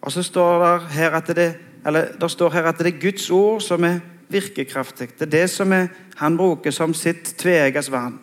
Og 0.00 0.12
så 0.12 0.22
står 0.22 0.64
det 0.64 0.92
her 0.96 1.10
at 1.16 1.28
det, 1.36 1.50
det 2.20 2.30
står 2.30 2.50
her 2.50 2.68
at 2.70 2.78
det 2.78 2.94
er 2.94 3.00
Guds 3.00 3.30
ord 3.30 3.60
som 3.60 3.84
er 3.84 4.00
virkekraftig. 4.28 5.08
Det 5.18 5.26
er 5.26 5.30
det 5.30 5.50
som 5.50 5.72
er, 5.72 5.88
han 6.16 6.36
bruker 6.36 6.70
som 6.70 6.94
sitt 6.94 7.34
tveegget 7.38 7.84
sverd. 7.84 8.18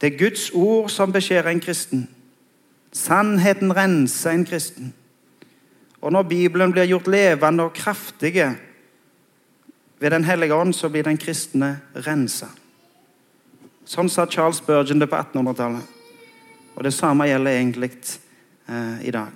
Det 0.00 0.12
er 0.12 0.18
Guds 0.18 0.50
ord 0.54 0.90
som 0.90 1.12
beskjærer 1.12 1.48
en 1.50 1.60
kristen. 1.60 2.08
Sannheten 2.92 3.76
renser 3.76 4.30
en 4.30 4.44
kristen. 4.44 4.94
Og 6.04 6.12
når 6.12 6.22
Bibelen 6.28 6.72
blir 6.72 6.84
gjort 6.84 7.06
levende 7.08 7.64
og 7.64 7.72
kraftige 7.72 8.56
ved 9.98 10.10
Den 10.10 10.24
hellige 10.24 10.54
ånd, 10.54 10.74
så 10.74 10.88
blir 10.88 11.02
den 11.02 11.16
kristne 11.16 11.80
rensa. 11.96 12.50
Sånn 13.88 14.10
sa 14.12 14.26
Charles 14.28 14.60
Burgeon 14.60 15.00
det 15.00 15.08
på 15.08 15.16
1800-tallet. 15.16 15.86
Og 16.76 16.84
det 16.84 16.92
samme 16.92 17.24
gjelder 17.24 17.56
egentlig 17.56 17.90
eh, 18.68 19.06
i 19.08 19.10
dag. 19.10 19.32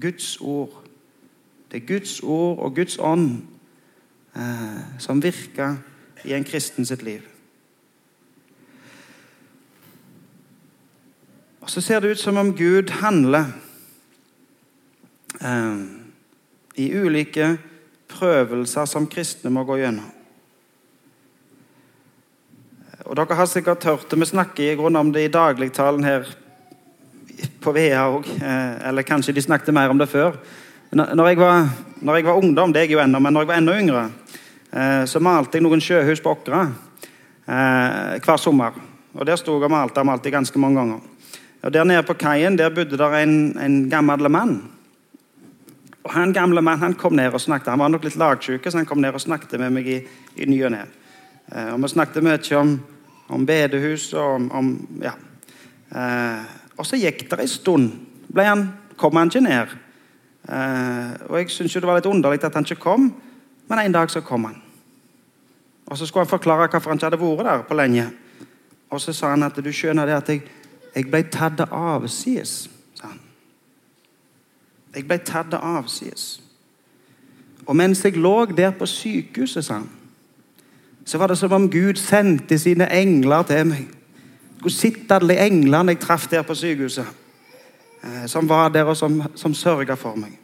Guds 0.00 0.36
ord. 0.40 0.76
Det 1.70 1.82
er 1.82 1.86
Guds 1.86 2.20
ord 2.22 2.58
og 2.58 2.76
Guds 2.76 2.98
ånd 2.98 3.42
eh, 4.36 4.78
som 4.98 5.22
virker 5.22 5.80
i 6.24 6.36
en 6.38 6.46
kristen 6.46 6.86
sitt 6.86 7.02
liv. 7.02 7.26
Og 11.60 11.70
Så 11.70 11.80
ser 11.80 12.00
det 12.00 12.10
ut 12.10 12.18
som 12.18 12.36
om 12.36 12.54
Gud 12.56 12.90
handler 13.02 13.50
eh, 15.44 15.76
i 16.74 16.88
ulike 16.94 17.56
prøvelser 18.12 18.88
som 18.88 19.06
kristne 19.10 19.52
må 19.52 19.64
gå 19.68 19.78
gjennom. 19.82 20.08
Og 23.02 23.16
Dere 23.18 23.36
har 23.36 23.48
sikkert 23.50 23.84
hørt 23.84 24.08
det. 24.08 24.18
Vi 24.20 24.30
snakker 24.30 24.62
i 24.62 24.76
grunn 24.78 24.96
om 24.96 25.10
det 25.12 25.26
i 25.26 25.32
dagligtalen 25.32 26.04
her 26.06 26.28
på 27.62 27.72
VEA 27.74 28.04
òg. 28.06 28.28
Eh, 28.38 28.88
eller 28.88 29.06
kanskje 29.06 29.34
de 29.34 29.42
snakket 29.42 29.74
mer 29.74 29.90
om 29.90 29.98
det 29.98 30.10
før. 30.10 30.38
Når 30.92 31.28
jeg 31.28 31.38
var, 31.40 31.68
når 32.00 32.16
jeg 32.16 32.24
var 32.26 32.38
ungdom, 32.38 32.72
det 32.72 32.82
er 32.82 32.86
jeg 32.86 32.92
jo 32.98 33.00
ennå, 33.02 33.18
men 33.18 33.32
når 33.32 33.44
jeg 33.44 33.48
var 33.48 33.60
enda 33.62 33.76
yngre, 33.80 34.02
eh, 34.72 35.04
så 35.08 35.20
malte 35.24 35.58
jeg 35.58 35.64
noen 35.64 35.80
sjøhus 35.80 36.20
på 36.20 36.34
Åkra 36.36 36.66
eh, 36.68 38.20
hver 38.20 38.36
sommer. 38.36 38.76
Og 39.14 39.26
Der 39.26 39.36
sto 39.36 39.56
jeg 39.56 39.64
og 39.64 39.72
malte 39.72 40.04
malte 40.04 40.30
ganske 40.30 40.58
mange 40.58 40.80
ganger. 40.80 41.00
Og 41.62 41.72
Der 41.72 41.84
nede 41.84 42.02
på 42.02 42.14
kaien 42.14 42.58
der 42.58 42.70
bodde 42.70 42.98
der 42.98 43.18
en, 43.22 43.58
en 43.58 43.90
gammel 43.90 44.28
mann 44.28 44.60
og 46.02 46.10
Han 46.10 46.32
gamle 46.32 46.62
mannen 46.62 46.82
han 46.82 46.94
kom 46.98 47.14
ned 47.16 47.34
og 47.34 47.40
snakket. 47.40 47.70
Han 47.70 47.78
var 47.78 47.88
nok 47.88 48.04
litt 48.04 48.18
lagsjuk, 48.18 48.64
så 48.64 48.78
han 48.78 48.86
kom 48.86 49.00
ned 49.00 49.14
og 49.14 49.22
snakket 49.22 49.60
med 49.60 49.72
meg 49.72 49.86
i, 49.88 50.00
i 50.36 50.48
ny 50.50 50.58
og 50.66 50.72
ne. 50.74 50.82
Eh, 51.52 51.68
og 51.74 51.82
vi 51.82 51.92
snakket 51.92 52.24
mye 52.26 52.58
om, 52.58 52.72
om 53.28 53.46
bedehus 53.46 54.08
og 54.14 54.34
om, 54.34 54.48
om 54.50 54.72
ja. 55.02 55.14
Eh, 55.94 56.42
og 56.76 56.88
så 56.88 56.98
gikk 56.98 57.28
det 57.30 57.38
en 57.38 57.48
stund. 57.48 57.92
Han, 58.34 58.66
kom 58.96 59.16
han 59.16 59.30
ikke 59.30 59.44
ned. 59.44 59.76
Eh, 60.48 61.12
og 61.28 61.38
jeg 61.38 61.52
syntes 61.54 61.78
det 61.78 61.86
var 61.86 62.00
litt 62.00 62.10
underlig 62.10 62.42
at 62.42 62.58
han 62.58 62.66
ikke 62.66 62.82
kom, 62.82 63.12
men 63.68 63.78
en 63.78 63.94
dag 63.94 64.10
så 64.10 64.24
kom 64.26 64.50
han. 64.50 64.58
Og 65.86 65.98
Så 65.98 66.06
skulle 66.06 66.24
han 66.24 66.30
forklare 66.30 66.68
hvorfor 66.68 66.90
han 66.90 66.98
ikke 66.98 67.10
hadde 67.10 67.20
vært 67.20 67.46
der 67.46 67.62
på 67.68 67.76
lenge. 67.76 68.10
Og 68.90 69.00
så 69.00 69.12
sa 69.12 69.30
han 69.30 69.42
at 69.42 69.56
du 69.56 69.72
skjønner 69.72 70.06
det 70.06 70.14
at 70.16 70.28
jeg, 70.28 70.42
jeg 70.94 71.10
ble 71.10 71.22
tatt 71.30 71.60
avsides. 71.70 72.71
Jeg 74.94 75.06
ble 75.08 75.18
tatt 75.24 75.54
av, 75.56 75.86
sies. 75.88 76.42
Og 77.66 77.76
mens 77.76 78.04
jeg 78.04 78.18
lå 78.20 78.44
der 78.52 78.74
på 78.76 78.86
sykehuset, 78.86 79.64
sa 79.64 79.80
han, 79.80 79.88
så 81.04 81.18
var 81.18 81.32
det 81.32 81.38
som 81.38 81.52
om 81.52 81.70
Gud 81.70 81.98
sendte 81.98 82.58
sine 82.58 82.86
engler 82.94 83.42
til 83.42 83.66
meg. 83.66 83.88
Skulle 84.58 84.74
sitte 84.74 85.16
alle 85.18 85.38
englene 85.42 85.94
jeg 85.94 86.02
traff 86.02 86.28
der 86.30 86.44
på 86.46 86.54
sykehuset, 86.54 87.06
eh, 88.04 88.26
som 88.26 88.48
var 88.48 88.68
der 88.68 88.84
og 88.84 88.96
som, 88.96 89.22
som 89.34 89.54
sørga 89.54 89.96
for 89.98 90.14
meg. 90.14 90.38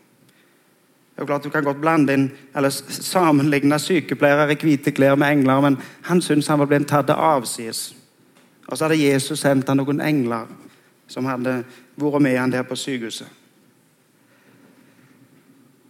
Det 1.14 1.22
er 1.22 1.26
jo 1.26 1.26
klart 1.26 1.44
Du 1.44 1.50
kan 1.50 1.64
godt 1.64 1.80
blande 1.80 2.14
inn, 2.14 2.30
eller 2.56 2.70
sammenligne 2.70 3.78
sykepleiere 3.78 4.52
i 4.52 4.58
hvite 4.60 4.90
klær 4.90 5.14
med 5.14 5.32
engler, 5.32 5.60
men 5.60 5.78
han 6.02 6.22
syntes 6.22 6.46
han 6.46 6.58
var 6.58 6.66
blitt 6.66 6.88
tatt 6.88 7.10
avsides. 7.10 7.94
Og 8.68 8.78
så 8.78 8.84
hadde 8.84 9.00
Jesus 9.02 9.40
sendt 9.40 9.68
han 9.68 9.76
noen 9.76 10.00
engler 10.00 10.46
som 11.08 11.26
hadde 11.26 11.62
vært 11.96 12.22
med 12.22 12.38
han 12.38 12.52
der 12.52 12.62
på 12.62 12.76
sykehuset. 12.76 13.26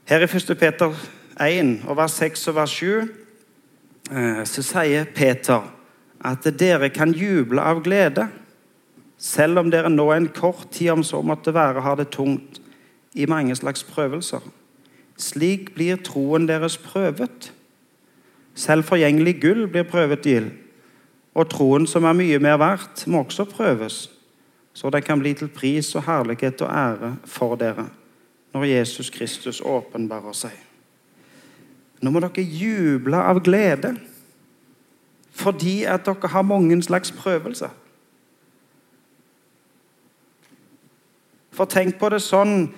Her 0.09 0.21
i 0.21 0.23
1. 0.25 0.59
Peter 0.59 0.95
1, 1.41 1.83
og 1.85 1.97
vers 1.99 2.15
6 2.17 2.49
og 2.49 2.55
vers 2.57 2.71
7, 2.71 2.87
eh, 4.09 4.39
så 4.49 4.63
sier 4.65 5.05
Peter 5.05 5.67
at 6.25 6.47
dere 6.57 6.89
kan 6.89 7.13
juble 7.13 7.61
av 7.61 7.83
glede, 7.85 8.25
selv 9.21 9.61
om 9.61 9.69
dere 9.69 9.91
nå 9.93 10.07
en 10.15 10.31
kort 10.33 10.71
tid 10.73 10.95
om 10.95 11.05
så 11.05 11.21
måtte 11.21 11.53
være 11.53 11.85
har 11.85 12.01
det 12.01 12.09
tungt 12.17 12.63
i 13.13 13.29
mange 13.29 13.53
slags 13.61 13.85
prøvelser. 13.85 14.41
Slik 15.21 15.75
blir 15.77 16.01
troen 16.01 16.49
deres 16.49 16.79
prøvet. 16.81 17.53
Selv 18.55 18.89
forgjengelig 18.89 19.37
gull 19.43 19.67
blir 19.69 19.85
prøvet 19.85 20.25
i 20.25 20.39
ild. 20.41 20.51
Og 21.37 21.53
troen 21.53 21.85
som 21.87 22.09
er 22.09 22.17
mye 22.17 22.41
mer 22.41 22.57
verdt, 22.57 23.05
må 23.07 23.27
også 23.27 23.45
prøves, 23.45 24.09
så 24.73 24.89
det 24.89 25.05
kan 25.05 25.21
bli 25.21 25.37
til 25.37 25.53
pris 25.53 25.93
og 25.95 26.09
herlighet 26.09 26.65
og 26.65 26.73
ære 26.73 27.17
for 27.29 27.61
dere 27.61 27.91
når 28.55 28.65
Jesus 28.65 29.11
Kristus 29.11 29.61
åpenbarer 29.61 30.37
seg. 30.37 30.55
Nå 32.03 32.13
må 32.15 32.23
dere 32.23 32.45
juble 32.45 33.19
av 33.19 33.43
glede 33.45 33.97
fordi 35.39 35.85
at 35.87 36.03
dere 36.07 36.31
har 36.33 36.43
mange 36.43 36.75
slags 36.83 37.13
prøvelser. 37.15 37.71
For 41.55 41.71
tenk 41.71 41.95
på 41.99 42.11
det 42.11 42.19
sånn 42.23 42.73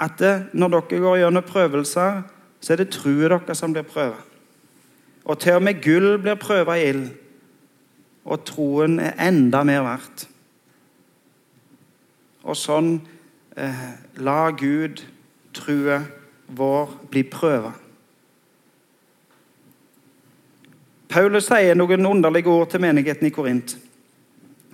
at 0.00 0.18
det, 0.20 0.32
når 0.52 0.74
dere 0.74 1.00
går 1.04 1.18
gjennom 1.22 1.46
prøvelser, 1.48 2.20
så 2.60 2.74
er 2.74 2.82
det 2.82 2.90
troen 2.92 3.32
deres 3.32 3.60
som 3.60 3.72
blir 3.72 3.86
prøvet. 3.88 4.20
Og 5.24 5.38
til 5.40 5.56
og 5.56 5.64
med 5.64 5.80
gull 5.80 6.18
blir 6.20 6.36
prøvet 6.40 6.80
i 6.80 6.86
ild. 6.90 7.08
Og 8.24 8.44
troen 8.46 8.98
er 9.00 9.18
enda 9.22 9.62
mer 9.66 9.84
verdt. 9.86 10.26
Og 12.42 12.58
sånn 12.58 12.96
eh, 13.56 13.84
la 14.16 14.50
Gud 14.50 15.02
true 15.54 16.00
vår 16.46 16.90
bli 17.10 17.22
prøvet. 17.22 17.72
Paulus 21.12 21.44
sier 21.44 21.76
noen 21.76 22.06
underlige 22.08 22.48
ord 22.48 22.70
til 22.72 22.80
menigheten 22.80 23.28
i 23.28 23.32
Korint. 23.34 23.76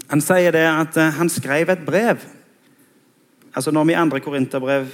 Han 0.08 0.23
sier 0.23 0.54
det 0.54 0.64
at 0.66 0.97
eh, 0.97 1.14
han 1.18 1.28
skrev 1.28 1.70
et 1.70 1.85
brev. 1.87 2.23
Altså 3.54 3.70
Når 3.70 3.85
vi 3.85 3.92
i 3.92 4.11
2. 4.11 4.18
Korinterbrev 4.18 4.87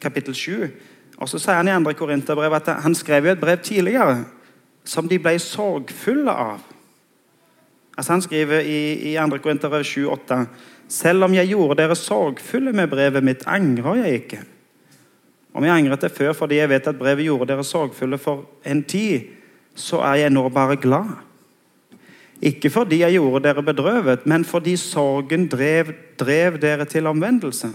kapittel 0.00 0.34
7 0.34 0.68
og 1.20 1.28
så 1.28 1.38
sier 1.38 1.60
han 1.60 1.68
i 1.68 1.84
2. 1.84 1.92
Korinterbrev 1.98 2.52
at 2.56 2.68
han 2.82 2.94
skrev 2.94 3.26
et 3.26 3.40
brev 3.40 3.58
tidligere 3.62 4.24
som 4.84 5.08
de 5.08 5.18
ble 5.20 5.38
sorgfulle 5.38 6.32
av. 6.32 6.62
Altså 8.00 8.12
Han 8.12 8.22
skriver 8.24 8.62
i, 8.64 9.12
i 9.12 9.16
2. 9.20 9.38
Korinterbrev 9.44 9.84
7,8.: 9.84 10.46
Selv 10.88 11.24
om 11.26 11.34
jeg 11.36 11.50
gjorde 11.52 11.82
dere 11.82 11.96
sorgfulle 11.96 12.72
med 12.72 12.88
brevet 12.88 13.24
mitt, 13.24 13.42
angrer 13.46 13.98
jeg 14.00 14.20
ikke. 14.22 14.38
Om 15.52 15.66
jeg 15.66 15.74
angret 15.74 16.06
det 16.06 16.10
før 16.16 16.32
fordi 16.32 16.62
jeg 16.62 16.70
vet 16.70 16.88
at 16.88 16.96
brevet 16.96 17.26
gjorde 17.26 17.50
dere 17.50 17.64
sorgfulle 17.64 18.18
for 18.18 18.46
en 18.64 18.80
tid, 18.88 19.28
så 19.76 20.00
er 20.00 20.22
jeg 20.22 20.32
nå 20.32 20.46
bare 20.48 20.78
glad. 20.80 21.12
Ikke 22.40 22.70
fordi 22.72 23.02
jeg 23.02 23.18
gjorde 23.18 23.44
dere 23.44 23.66
bedrøvet, 23.68 24.24
men 24.26 24.48
fordi 24.48 24.78
sorgen 24.80 25.44
drev, 25.52 25.92
drev 26.18 26.56
dere 26.62 26.88
til 26.88 27.06
omvendelse. 27.06 27.68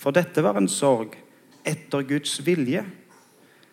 For 0.00 0.16
dette 0.16 0.40
var 0.42 0.56
en 0.56 0.68
sorg 0.68 1.12
etter 1.68 2.08
Guds 2.08 2.40
vilje. 2.46 2.86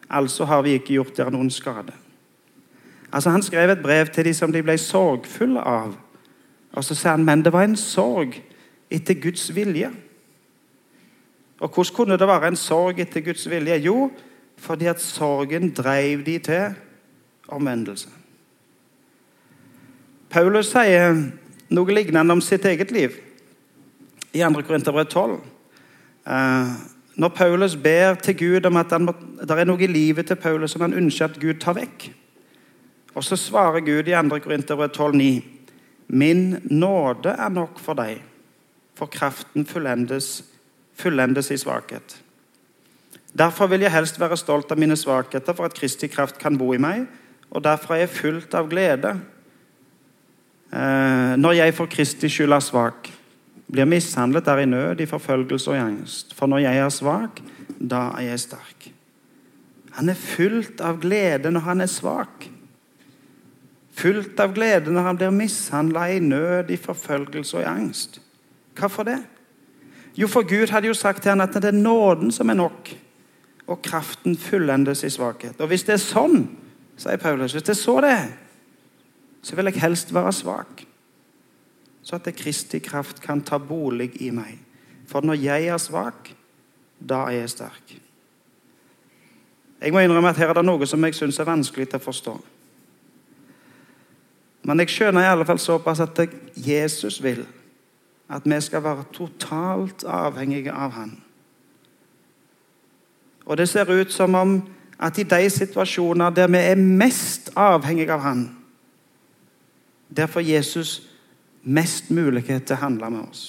Altså 0.10 0.44
har 0.44 0.62
vi 0.68 0.76
ikke 0.76 1.00
gjort 1.00 1.16
dere 1.16 1.32
noen 1.32 1.54
skade. 1.54 1.96
Altså 3.12 3.30
Han 3.30 3.44
skrev 3.44 3.70
et 3.70 3.82
brev 3.82 4.06
til 4.06 4.26
de 4.26 4.34
som 4.34 4.52
de 4.54 4.64
ble 4.64 4.78
sorgfulle 4.78 5.62
av. 5.62 5.96
Og 6.72 6.84
så 6.84 6.96
sier 6.96 7.16
han 7.16 7.26
men 7.26 7.44
det 7.46 7.54
var 7.54 7.66
en 7.66 7.78
sorg 7.78 8.38
etter 8.92 9.18
Guds 9.22 9.50
vilje. 9.56 9.90
Og 11.60 11.70
hvordan 11.70 11.96
kunne 11.96 12.18
det 12.18 12.28
være 12.28 12.48
en 12.48 12.56
sorg 12.56 13.00
etter 13.00 13.22
Guds 13.22 13.50
vilje? 13.50 13.76
Jo, 13.76 14.12
fordi 14.58 14.86
at 14.86 15.02
sorgen 15.02 15.72
drev 15.74 16.24
de 16.26 16.38
til 16.40 16.76
omvendelse. 17.48 18.10
Paulus 20.30 20.70
sier 20.70 21.16
noe 21.74 21.94
lignende 21.94 22.34
om 22.34 22.42
sitt 22.42 22.66
eget 22.66 22.92
liv 22.94 23.16
i 24.34 24.44
2. 24.44 24.62
Korinterbrev 24.62 25.06
12. 25.10 25.40
Eh, 26.30 26.74
når 27.20 27.30
Paulus 27.36 27.76
ber 27.76 28.14
til 28.14 28.38
Gud 28.38 28.66
om 28.66 28.78
at 28.78 28.94
må, 29.02 29.14
det 29.42 29.52
er 29.52 29.66
noe 29.66 29.82
i 29.84 29.90
livet 29.90 30.28
til 30.28 30.38
Paulus 30.40 30.72
som 30.72 30.86
han 30.86 30.94
ønsker 30.94 31.26
at 31.26 31.40
Gud 31.42 31.58
tar 31.60 31.76
vekk. 31.80 32.12
Og 33.20 33.26
så 33.28 33.36
svarer 33.36 33.84
Gud 33.84 34.08
i 34.08 34.16
2. 34.16 34.40
Korinterbrev 34.40 34.94
12,9.: 34.96 35.44
Min 36.08 36.58
nåde 36.72 37.36
er 37.36 37.50
nok 37.52 37.80
for 37.84 38.00
deg, 38.00 38.22
for 38.96 39.12
kraften 39.12 39.66
fullendes, 39.68 40.44
fullendes 40.96 41.52
i 41.52 41.58
svakhet. 41.60 42.16
Derfor 43.36 43.68
vil 43.68 43.84
jeg 43.84 43.92
helst 43.92 44.20
være 44.20 44.38
stolt 44.40 44.72
av 44.72 44.80
mine 44.80 44.96
svakheter, 44.96 45.54
for 45.54 45.68
at 45.68 45.76
Kristi 45.76 46.08
kraft 46.08 46.40
kan 46.40 46.58
bo 46.58 46.72
i 46.74 46.80
meg. 46.80 47.06
Og 47.52 47.64
derfor 47.64 47.94
er 47.94 48.06
jeg 48.06 48.16
fullt 48.16 48.54
av 48.54 48.70
glede 48.70 49.12
eh, 50.74 51.36
når 51.38 51.52
jeg 51.58 51.74
for 51.74 51.90
Kristi 51.90 52.30
skyld 52.30 52.54
er 52.54 52.62
svak 52.62 53.10
blir 53.72 53.86
mishandlet, 53.86 54.48
er 54.48 54.64
i 54.64 54.66
nød, 54.66 55.02
i 55.02 55.06
forfølgelse 55.06 55.72
og 55.72 55.78
i 55.78 55.80
angst. 55.80 56.34
For 56.36 56.50
når 56.50 56.64
jeg 56.66 56.78
er 56.78 56.90
svak, 56.90 57.42
da 57.80 58.10
er 58.18 58.32
jeg 58.32 58.40
sterk. 58.40 58.88
Han 59.98 60.10
er 60.10 60.18
fullt 60.18 60.82
av 60.82 61.02
glede 61.02 61.52
når 61.52 61.68
han 61.68 61.82
er 61.82 61.92
svak. 61.92 62.48
Fullt 64.00 64.40
av 64.40 64.54
glede 64.56 64.94
når 64.94 65.08
han 65.08 65.20
blir 65.20 65.36
mishandla 65.36 66.08
i 66.14 66.20
nød, 66.24 66.72
i 66.72 66.80
forfølgelse 66.80 67.58
og 67.58 67.64
i 67.64 67.70
angst. 67.70 68.22
Hvorfor 68.78 69.08
det? 69.08 69.20
Jo, 70.18 70.28
for 70.28 70.48
Gud 70.48 70.72
hadde 70.72 70.88
jo 70.88 70.98
sagt 70.98 71.24
til 71.24 71.34
ham 71.34 71.44
at 71.44 71.54
det 71.54 71.72
er 71.72 71.76
nåden 71.76 72.32
som 72.32 72.50
er 72.50 72.60
nok, 72.60 72.92
og 73.68 73.82
kraften 73.86 74.38
fullendes 74.38 75.04
i 75.04 75.10
svakhet. 75.10 75.60
Og 75.62 75.68
Hvis 75.68 75.84
det 75.88 75.96
er 75.96 76.04
sånn, 76.04 76.46
sier 77.00 77.20
Paulus, 77.22 77.54
hvis 77.54 77.68
det 77.68 77.76
er 77.76 77.82
så 77.82 78.00
det 78.04 78.12
er, 78.12 78.30
så 79.44 79.56
vil 79.56 79.70
jeg 79.70 79.82
helst 79.84 80.14
være 80.14 80.34
svak 80.36 80.90
så 82.10 82.16
at 82.16 82.26
det 82.26 82.40
Kristi 82.40 82.80
kraft 82.82 83.22
kan 83.22 83.42
ta 83.46 83.60
bolig 83.62 84.16
i 84.22 84.32
meg. 84.34 84.58
For 85.06 85.22
når 85.22 85.38
jeg 85.44 85.68
er 85.70 85.78
svak, 85.78 86.32
da 86.98 87.28
er 87.30 87.44
jeg 87.44 87.52
sterk. 87.54 87.92
Jeg 89.80 89.94
må 89.94 90.02
innrømme 90.02 90.32
at 90.34 90.40
her 90.42 90.50
er 90.50 90.58
det 90.58 90.66
noe 90.66 90.88
som 90.90 91.06
jeg 91.06 91.16
syns 91.16 91.38
er 91.40 91.46
vanskelig 91.46 91.86
til 91.92 92.02
å 92.02 92.04
forstå. 92.04 92.34
Men 94.70 94.84
jeg 94.84 94.94
skjønner 94.94 95.26
i 95.26 95.32
alle 95.32 95.48
fall 95.50 95.58
såpass 95.58 96.04
at 96.04 96.20
Jesus 96.54 97.18
vil 97.24 97.42
at 98.30 98.46
vi 98.46 98.60
skal 98.62 98.84
være 98.86 99.08
totalt 99.14 100.04
avhengige 100.06 100.70
av 100.70 100.92
Han. 100.94 101.16
Og 103.50 103.58
det 103.58 103.66
ser 103.70 103.90
ut 103.90 104.14
som 104.14 104.36
om 104.36 104.60
at 105.00 105.18
i 105.18 105.26
de 105.26 105.50
situasjoner 105.50 106.30
der 106.30 106.48
vi 106.48 106.62
er 106.62 106.76
mest 106.78 107.50
avhengige 107.58 108.14
av 108.14 108.22
Han, 108.22 108.46
der 110.10 110.30
får 110.30 110.46
Jesus 110.46 111.02
mest 111.64 112.12
mulighet 112.12 112.68
til 112.68 112.78
å 112.78 112.84
handle 112.84 113.10
med 113.10 113.26
oss. 113.26 113.44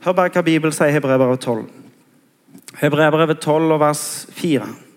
Hør 0.00 0.16
bare 0.16 0.32
hva 0.32 0.42
Bibelen 0.46 0.72
sier 0.72 0.88
i 0.88 0.96
Hebrevet 0.96 1.44
12. 1.44 1.64
Hebrevet 2.80 3.40
12 3.40 3.72
og 3.74 3.80
vers 3.80 4.04
4. 4.32 4.87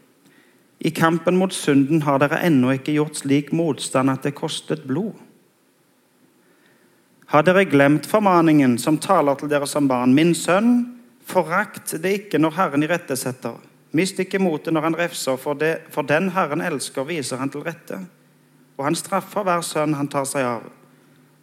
I 0.81 0.89
kampen 0.89 1.37
mot 1.37 1.53
synden 1.53 2.01
har 2.07 2.21
dere 2.21 2.41
ennå 2.47 2.73
ikke 2.73 2.95
gjort 2.95 3.19
slik 3.21 3.51
motstand 3.53 4.09
at 4.09 4.25
det 4.25 4.33
kostet 4.37 4.87
blod. 4.89 5.13
Har 7.31 7.45
dere 7.47 7.67
glemt 7.69 8.09
formaningen 8.09 8.79
som 8.81 8.97
taler 8.99 9.37
til 9.39 9.51
dere 9.51 9.69
som 9.69 9.87
barn? 9.87 10.15
Min 10.17 10.33
sønn, 10.35 10.97
forakt 11.23 11.93
det 12.01 12.15
ikke 12.17 12.41
når 12.41 12.57
Herren 12.57 12.83
irettesetter. 12.83 13.61
Mist 13.95 14.19
ikke 14.19 14.41
motet 14.41 14.73
når 14.73 14.89
han 14.89 14.97
refser, 14.97 15.37
for, 15.39 15.53
det, 15.53 15.77
for 15.93 16.07
den 16.07 16.31
Herren 16.35 16.63
elsker, 16.65 17.05
viser 17.07 17.39
han 17.39 17.51
til 17.53 17.63
rette 17.67 18.01
og 18.81 18.87
han 18.87 18.97
straffer 18.97 19.45
hver 19.45 19.61
sønn 19.61 19.93
han 19.93 20.09
tar 20.09 20.25
seg 20.25 20.47
av. 20.47 20.63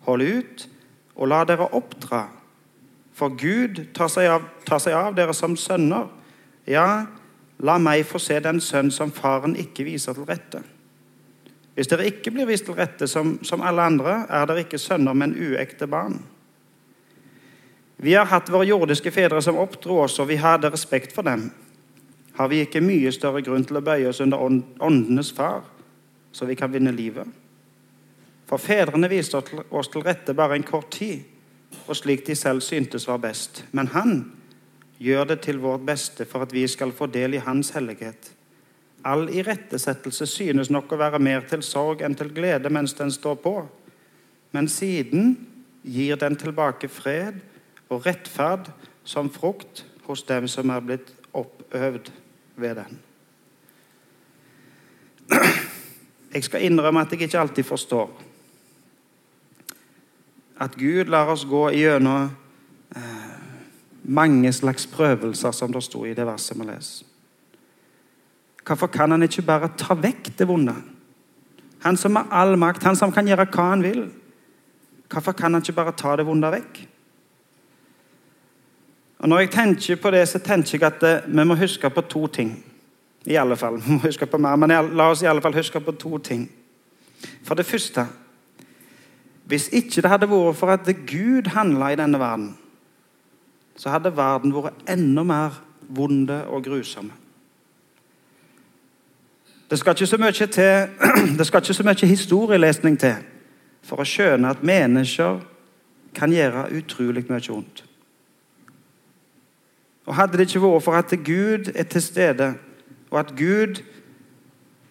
Hold 0.08 0.24
ut 0.26 0.64
og 1.14 1.30
la 1.30 1.44
dere 1.46 1.68
oppdra, 1.74 2.24
for 3.14 3.34
Gud 3.38 3.78
tar 3.94 4.10
seg 4.10 4.26
av, 4.30 4.48
tar 4.66 4.82
seg 4.82 4.96
av 4.98 5.14
dere 5.14 5.34
som 5.34 5.54
sønner. 5.58 6.08
Ja, 6.66 7.06
la 7.58 7.78
meg 7.78 8.04
få 8.06 8.20
se 8.22 8.38
den 8.40 8.60
sønn 8.60 8.90
som 8.94 9.12
faren 9.12 9.56
ikke 9.58 9.86
viser 9.86 10.14
til 10.14 10.28
rette. 10.28 10.62
Hvis 11.74 11.90
dere 11.90 12.08
ikke 12.10 12.32
blir 12.34 12.48
vist 12.48 12.66
til 12.66 12.74
rette 12.78 13.06
som, 13.06 13.36
som 13.42 13.62
alle 13.62 13.82
andre, 13.82 14.24
er 14.28 14.46
dere 14.46 14.64
ikke 14.66 14.80
sønner, 14.82 15.14
men 15.14 15.36
uekte 15.36 15.86
barn. 15.86 16.18
Vi 17.98 18.14
har 18.14 18.30
hatt 18.30 18.50
våre 18.50 18.66
jordiske 18.66 19.10
fedre 19.10 19.42
som 19.42 19.58
oppdro 19.58 20.00
oss, 20.04 20.18
og 20.18 20.28
vi 20.30 20.38
hadde 20.38 20.70
respekt 20.70 21.14
for 21.14 21.26
dem. 21.26 21.48
Har 22.38 22.50
vi 22.50 22.62
ikke 22.62 22.82
mye 22.82 23.10
større 23.14 23.42
grunn 23.42 23.66
til 23.66 23.78
å 23.78 23.82
bøye 23.82 24.10
oss 24.10 24.22
under 24.22 24.42
åndenes 24.42 25.32
far? 25.34 25.66
så 26.32 26.44
vi 26.44 26.54
kan 26.56 26.72
vinne 26.72 26.92
livet. 26.92 27.26
For 28.46 28.58
fedrene 28.58 29.10
viste 29.10 29.40
oss 29.70 29.90
til 29.92 30.04
rette 30.06 30.34
bare 30.34 30.56
en 30.56 30.66
kort 30.66 30.90
tid, 30.94 31.24
og 31.86 31.96
slik 31.96 32.26
de 32.26 32.36
selv 32.36 32.62
syntes 32.64 33.08
var 33.08 33.20
best. 33.20 33.64
Men 33.72 33.90
han 33.92 34.12
gjør 34.98 35.24
det 35.30 35.40
til 35.46 35.60
vårt 35.62 35.84
beste 35.86 36.26
for 36.26 36.44
at 36.44 36.52
vi 36.54 36.66
skal 36.68 36.92
få 36.92 37.06
del 37.06 37.36
i 37.38 37.42
Hans 37.42 37.70
hellighet. 37.74 38.32
All 39.06 39.28
irettesettelse 39.30 40.26
synes 40.26 40.70
nok 40.74 40.92
å 40.92 40.98
være 40.98 41.20
mer 41.22 41.46
til 41.48 41.62
sorg 41.62 42.02
enn 42.02 42.16
til 42.18 42.32
glede 42.34 42.70
mens 42.70 42.96
den 42.98 43.12
står 43.14 43.38
på, 43.44 43.54
men 44.52 44.68
siden 44.68 45.36
gir 45.86 46.18
den 46.18 46.36
tilbake 46.36 46.90
fred 46.90 47.38
og 47.88 48.06
rettferd 48.06 48.72
som 49.04 49.30
frukt 49.30 49.84
hos 50.08 50.24
dem 50.26 50.48
som 50.50 50.70
er 50.74 50.82
blitt 50.84 51.12
oppøvd 51.36 52.10
ved 52.56 52.80
den. 52.82 52.98
Jeg 56.34 56.44
skal 56.44 56.64
innrømme 56.66 57.00
at 57.00 57.12
jeg 57.12 57.28
ikke 57.28 57.40
alltid 57.40 57.64
forstår 57.64 58.10
at 60.58 60.74
Gud 60.74 61.08
lar 61.08 61.30
oss 61.30 61.44
gå 61.46 61.68
gjennom 61.76 62.32
mange 64.08 64.52
slags 64.52 64.86
prøvelser, 64.86 65.52
som 65.52 65.72
det 65.72 65.82
sto 65.84 66.04
i 66.04 66.14
det 66.16 66.26
verset 66.26 66.58
vi 66.58 66.66
leser. 66.66 67.04
Hvorfor 68.66 68.86
kan 68.92 69.10
han 69.10 69.22
ikke 69.24 69.42
bare 69.42 69.70
ta 69.80 69.94
vekk 69.96 70.32
det 70.38 70.48
vonde? 70.48 70.74
Han 71.84 71.96
som 71.96 72.16
har 72.16 72.28
all 72.30 72.56
makt, 72.58 72.82
han 72.84 72.96
som 72.96 73.12
kan 73.12 73.28
gjøre 73.28 73.46
hva 73.52 73.68
han 73.70 73.84
vil. 73.84 74.08
Hvorfor 75.08 75.32
kan 75.32 75.54
han 75.54 75.62
ikke 75.62 75.76
bare 75.76 75.96
ta 75.96 76.16
det 76.16 76.26
vonde 76.26 76.50
vekk? 76.52 76.80
Og 79.18 79.28
Når 79.28 79.38
jeg 79.38 79.50
tenker 79.50 79.96
på 79.96 80.10
det, 80.10 80.28
så 80.28 80.38
tenker 80.38 80.78
jeg 80.78 80.82
at 80.86 81.02
eh, 81.02 81.26
vi 81.26 81.44
må 81.44 81.54
huske 81.54 81.90
på 81.90 82.00
to 82.00 82.26
ting. 82.26 82.64
I 83.26 83.34
alle 83.36 83.56
fall. 83.56 83.80
Vi 83.82 83.92
må 83.92 83.98
huske 83.98 84.26
på 84.26 84.38
mer, 84.38 84.56
men 84.56 84.70
la 84.70 85.10
oss 85.10 85.22
i 85.22 85.26
alle 85.26 85.42
fall 85.42 85.54
huske 85.54 85.80
på 85.80 85.92
to 85.92 86.18
ting. 86.18 86.48
For 87.44 87.54
det 87.54 87.66
første 87.66 88.06
Hvis 89.48 89.68
ikke 89.72 90.02
det 90.02 90.10
hadde 90.10 90.28
vært 90.28 90.56
for 90.56 90.68
at 90.68 90.88
Gud 91.08 91.46
handla 91.54 91.88
i 91.92 91.96
denne 91.96 92.18
verden, 92.20 92.50
så 93.78 93.92
hadde 93.94 94.16
verden 94.16 94.54
vært 94.54 94.82
enda 94.90 95.22
mer 95.22 95.58
vonde 95.88 96.42
og 96.50 96.64
grusomme. 96.66 97.14
Det 99.70 99.78
skal 99.78 99.94
til, 99.94 100.88
det 101.38 101.46
skal 101.46 101.60
ikke 101.60 101.74
så 101.74 101.84
mye 101.84 102.06
historielesning 102.06 102.98
til 103.00 103.16
for 103.84 104.00
å 104.00 104.06
skjønne 104.08 104.50
at 104.50 104.64
mennesker 104.64 105.38
kan 106.16 106.32
gjøre 106.32 106.70
utrolig 106.76 107.24
mye 107.28 107.52
vondt. 107.52 107.84
Og 110.08 110.16
Hadde 110.16 110.40
det 110.40 110.48
ikke 110.48 110.62
vært 110.64 110.84
for 110.84 110.96
at 110.96 111.12
Gud 111.24 111.70
er 111.74 111.84
til 111.84 112.02
stede, 112.02 112.54
og 113.10 113.20
at 113.20 113.34
Gud 113.36 113.82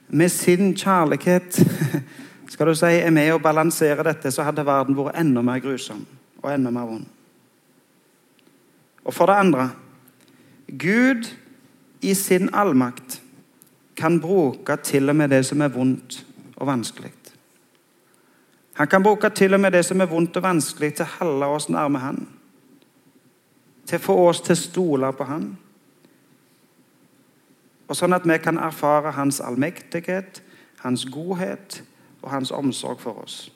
med 0.08 0.30
sin 0.30 0.76
kjærlighet 0.78 1.58
skal 2.54 2.68
du 2.68 2.76
si, 2.78 2.86
er 2.86 3.12
med 3.12 3.34
å 3.34 3.42
balansere 3.42 4.06
dette, 4.06 4.32
så 4.32 4.46
hadde 4.46 4.66
verden 4.66 4.98
vært 4.98 5.18
enda 5.20 5.42
mer 5.42 5.60
grusom 5.60 6.06
og 6.44 6.52
enda 6.54 6.72
mer 6.72 6.86
vond. 6.86 7.17
Og 9.08 9.14
for 9.16 9.30
det 9.30 9.40
andre 9.40 9.70
Gud 10.68 11.30
i 12.04 12.14
sin 12.14 12.50
allmakt 12.54 13.22
kan 13.98 14.20
bruke 14.22 14.76
til 14.84 15.10
og 15.10 15.16
med 15.16 15.32
det 15.34 15.46
som 15.46 15.62
er 15.62 15.72
vondt 15.74 16.26
og 16.56 16.68
vanskelig. 16.68 17.12
Han 18.78 18.88
kan 18.88 19.04
bruke 19.04 19.30
til 19.30 19.54
og 19.54 19.60
med 19.60 19.72
det 19.72 19.86
som 19.86 20.02
er 20.02 20.06
vondt 20.06 20.38
og 20.38 20.44
vanskelig, 20.44 20.94
til 20.94 21.06
å 21.08 21.14
holde 21.20 21.48
oss 21.50 21.66
nærme 21.70 22.00
Han. 22.00 22.20
Til 23.90 23.98
å 23.98 24.04
få 24.04 24.18
oss 24.28 24.42
til 24.46 24.54
å 24.54 24.60
stole 24.60 25.10
på 25.18 25.26
Han. 25.26 25.48
Og 27.88 27.98
Sånn 27.98 28.14
at 28.14 28.28
vi 28.30 28.38
kan 28.38 28.60
erfare 28.62 29.16
Hans 29.18 29.40
allmektighet, 29.42 30.44
Hans 30.84 31.08
godhet 31.10 31.82
og 32.22 32.30
Hans 32.36 32.52
omsorg 32.54 33.02
for 33.02 33.24
oss. 33.24 33.48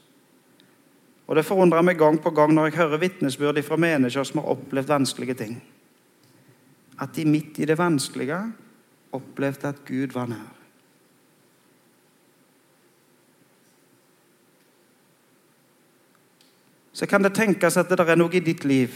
Og 1.31 1.37
Det 1.39 1.45
forundrer 1.47 1.85
meg 1.87 1.95
gang 1.95 2.17
på 2.19 2.33
gang 2.35 2.51
når 2.51 2.65
jeg 2.67 2.81
hører 2.81 2.99
vitnesbyrd 3.05 3.61
fra 3.63 3.79
mennesker 3.79 4.25
som 4.27 4.41
har 4.41 4.51
opplevd 4.51 4.91
vanskelige 4.91 5.37
ting. 5.39 5.61
At 6.99 7.15
de 7.15 7.23
midt 7.25 7.61
i 7.63 7.65
det 7.65 7.77
vanskelige 7.79 8.41
opplevde 9.15 9.71
at 9.71 9.85
Gud 9.87 10.11
var 10.11 10.27
nær. 10.27 10.61
så 17.01 17.07
kan 17.07 17.23
det 17.23 17.33
tenkes 17.33 17.77
at 17.77 17.89
det 17.89 18.03
er 18.03 18.19
noe 18.19 18.35
i 18.37 18.43
ditt 18.45 18.61
liv 18.61 18.93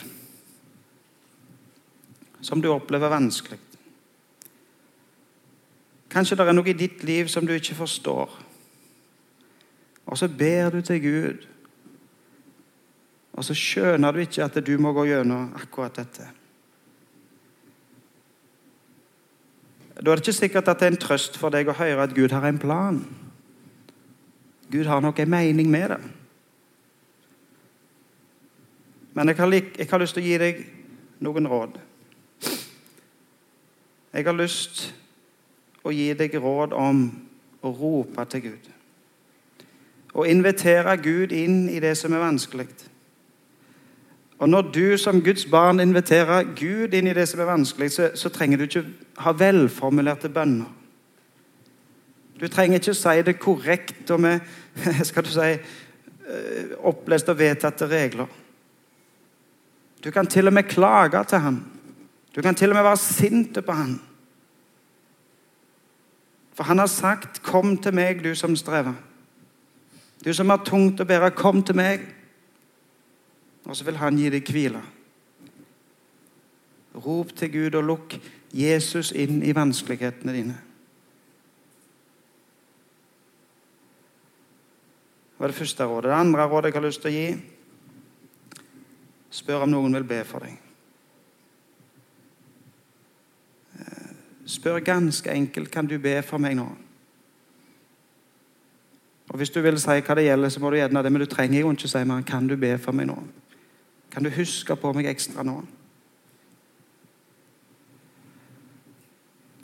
som 2.45 2.62
du 2.62 2.67
opplever 2.69 3.10
vanskelig. 3.10 3.58
Kanskje 6.13 6.38
det 6.38 6.45
er 6.45 6.54
noe 6.54 6.69
i 6.69 6.78
ditt 6.78 7.02
liv 7.08 7.32
som 7.34 7.48
du 7.48 7.56
ikke 7.56 7.80
forstår. 7.80 8.36
Og 10.06 10.19
så 10.21 10.30
ber 10.30 10.69
du 10.76 10.84
til 10.86 11.02
Gud, 11.02 11.48
og 13.36 13.43
så 13.43 13.56
skjønner 13.58 14.15
du 14.15 14.24
ikke 14.24 14.45
at 14.45 14.58
du 14.63 14.76
må 14.80 14.93
gå 14.95 15.10
gjennom 15.10 15.52
akkurat 15.60 15.98
dette. 16.00 16.28
Da 19.95 20.12
er 20.12 20.19
det 20.19 20.26
ikke 20.26 20.36
sikkert 20.36 20.67
at 20.71 20.80
det 20.80 20.88
er 20.88 20.93
en 20.93 21.04
trøst 21.04 21.38
for 21.39 21.52
deg 21.52 21.67
å 21.71 21.76
høre 21.76 22.04
at 22.04 22.15
Gud 22.15 22.32
har 22.36 22.48
en 22.48 22.60
plan. 22.60 23.00
Gud 24.71 24.88
har 24.88 25.04
nok 25.04 25.19
en 25.19 25.32
mening 25.32 25.69
med 25.71 25.89
det. 25.93 26.00
Men 29.15 29.32
jeg 29.32 29.38
har, 29.39 29.54
jeg 29.54 29.88
har, 29.89 30.00
lyst 30.00 30.17
til 30.17 30.24
å 30.24 30.28
gi 30.28 30.39
deg 30.39 30.63
noen 31.24 31.48
råd. 31.48 31.78
Jeg 34.15 34.26
har 34.28 34.36
lyst 34.36 34.82
til 34.89 35.88
å 35.88 35.93
gi 35.95 36.10
deg 36.17 36.36
råd 36.43 36.76
om 36.76 37.06
å 37.63 37.71
rope 37.71 38.26
til 38.32 38.48
Gud. 38.50 38.67
Å 40.15 40.28
invitere 40.28 40.98
Gud 41.04 41.32
inn 41.36 41.65
i 41.71 41.80
det 41.84 41.95
som 42.00 42.15
er 42.15 42.24
vanskelig. 42.24 42.67
Og 44.39 44.50
Når 44.50 44.62
du 44.62 44.98
som 44.98 45.21
Guds 45.24 45.45
barn 45.45 45.80
inviterer 45.80 46.43
Gud 46.43 46.93
inn 46.93 47.08
i 47.08 47.13
det 47.13 47.28
som 47.28 47.39
er 47.39 47.48
vanskelig, 47.48 47.91
så, 47.91 48.10
så 48.15 48.30
trenger 48.30 48.58
du 48.58 48.63
ikke 48.63 48.84
ha 49.24 49.32
velformulerte 49.32 50.30
bønner. 50.30 50.71
Du 52.39 52.48
trenger 52.52 52.82
ikke 52.82 52.93
si 52.93 53.21
det 53.24 53.39
korrekt 53.39 54.12
og 54.12 54.19
med 54.19 54.39
skal 55.08 55.24
du 55.24 55.32
si, 55.32 55.54
eh, 55.56 56.74
opplest 56.84 57.32
og 57.32 57.39
vedtatte 57.39 57.88
regler. 57.88 58.28
Du 60.04 60.12
kan 60.12 60.28
til 60.28 60.48
og 60.48 60.54
med 60.54 60.67
klage 60.67 61.24
til 61.24 61.39
ham. 61.39 61.63
Du 62.36 62.41
kan 62.41 62.56
til 62.56 62.69
og 62.69 62.76
med 62.76 62.84
være 62.84 62.98
sint 62.98 63.58
på 63.65 63.71
ham. 63.71 64.02
For 66.54 66.63
han 66.63 66.80
har 66.80 66.88
sagt, 66.88 67.43
'Kom 67.43 67.78
til 67.78 67.93
meg, 67.93 68.24
du 68.24 68.36
som 68.36 68.56
strever'. 68.56 68.93
Du 70.26 70.34
som 70.34 70.50
har 70.50 70.62
tungt 70.65 71.00
å 71.00 71.04
bære, 71.04 71.32
kom 71.32 71.63
til 71.63 71.76
meg. 71.76 72.00
Og 73.65 73.75
så 73.75 73.86
vil 73.86 73.97
han 73.97 74.17
gi 74.17 74.30
deg 74.30 74.51
hvile. 74.51 74.82
Rop 77.06 77.34
til 77.36 77.51
Gud 77.51 77.75
og 77.75 77.84
lukk 77.84 78.15
Jesus 78.56 79.12
inn 79.12 79.41
i 79.43 79.56
vanskelighetene 79.56 80.34
dine. 80.34 80.60
Det 85.36 85.43
var 85.43 85.51
det 85.51 85.58
første 85.58 85.86
rådet. 85.86 86.10
Det 86.10 86.19
andre 86.19 86.47
rådet 86.47 86.71
jeg 86.71 86.80
har 86.80 86.88
lyst 86.88 87.01
til 87.04 87.12
å 87.12 87.15
gi, 87.15 87.28
Spør 89.36 89.65
om 89.65 89.71
noen 89.73 89.97
vil 89.97 90.08
be 90.08 90.21
for 90.23 90.45
deg. 90.45 90.56
Eh, 93.75 94.12
spør 94.47 94.80
ganske 94.80 95.32
enkelt 95.32 95.71
kan 95.73 95.89
du 95.89 95.97
be 95.99 96.21
for 96.23 96.39
meg 96.39 96.56
nå. 96.56 96.69
Og 99.30 99.38
Hvis 99.38 99.49
du 99.49 99.60
vil 99.62 99.80
si 99.82 99.99
hva 99.99 100.15
det 100.15 100.28
gjelder, 100.30 100.49
så 100.49 100.62
må 100.63 100.69
du 100.71 100.78
gjerne 100.78 101.04
det, 101.04 101.12
men 101.12 101.21
du 101.21 101.28
trenger 101.28 101.60
jo 101.60 101.71
ikke 101.73 101.89
si 101.91 102.04
mer. 102.08 102.21
Kan 102.23 102.47
du 102.47 102.56
be 102.56 102.78
for 102.78 102.95
meg 102.95 103.10
nå? 103.10 103.17
Kan 104.15 104.23
du 104.23 104.30
huske 104.32 104.75
på 104.80 104.93
meg 104.95 105.10
ekstra 105.12 105.43
nå? 105.43 105.58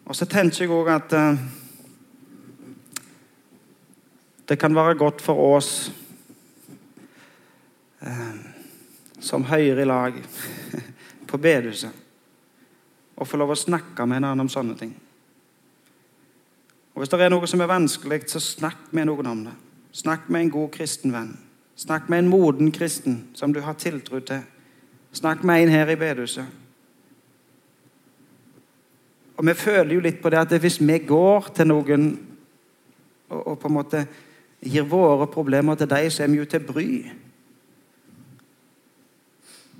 Og 0.03 0.17
så 0.17 0.25
tenker 0.27 0.65
jeg 0.65 0.73
òg 0.75 0.89
at 0.91 1.13
eh, 1.15 1.37
det 4.51 4.57
kan 4.59 4.75
være 4.75 4.97
godt 4.99 5.23
for 5.23 5.39
oss 5.55 5.69
eh, 8.03 8.41
som 9.23 9.47
høyre 9.47 9.85
i 9.85 9.87
lag 9.87 10.17
på 11.31 11.39
bedehuset, 11.39 11.95
å 13.15 13.23
få 13.23 13.39
lov 13.39 13.53
å 13.55 13.57
snakke 13.61 14.03
med 14.03 14.19
en 14.19 14.27
annen 14.33 14.43
om 14.43 14.51
sånne 14.51 14.75
ting. 14.75 14.91
Og 16.91 17.05
Hvis 17.05 17.13
det 17.15 17.23
er 17.23 17.31
noe 17.31 17.47
som 17.47 17.63
er 17.63 17.71
vanskelig, 17.71 18.25
så 18.27 18.43
snakk 18.43 18.91
med 18.91 19.07
noen 19.07 19.31
om 19.31 19.47
det. 19.47 19.55
Snakk 19.95 20.27
med 20.27 20.43
en 20.43 20.53
god 20.57 20.73
kristen 20.75 21.15
venn. 21.15 21.31
Snakk 21.81 22.09
med 22.09 22.19
en 22.19 22.27
moden 22.29 22.71
kristen 22.71 23.23
som 23.33 23.53
du 23.53 23.61
har 23.65 23.73
tiltro 23.73 24.19
til. 24.19 24.43
Snakk 25.11 25.43
med 25.43 25.63
en 25.63 25.69
her 25.69 25.89
i 25.89 25.95
bedehuset. 25.95 26.45
Og 29.37 29.45
Vi 29.45 29.53
føler 29.53 29.95
jo 29.95 30.03
litt 30.03 30.21
på 30.21 30.29
det 30.29 30.37
at 30.37 30.53
hvis 30.61 30.77
vi 30.81 30.99
går 30.99 31.49
til 31.55 31.67
noen 31.71 32.05
og, 33.29 33.47
og 33.47 33.59
på 33.59 33.67
en 33.67 33.73
måte 33.73 34.03
gir 34.61 34.85
våre 34.85 35.25
problemer 35.27 35.75
til 35.75 35.89
deg, 35.89 36.11
så 36.11 36.23
er 36.23 36.29
vi 36.29 36.37
jo 36.37 36.45
til 36.45 36.61
bry. 36.67 36.87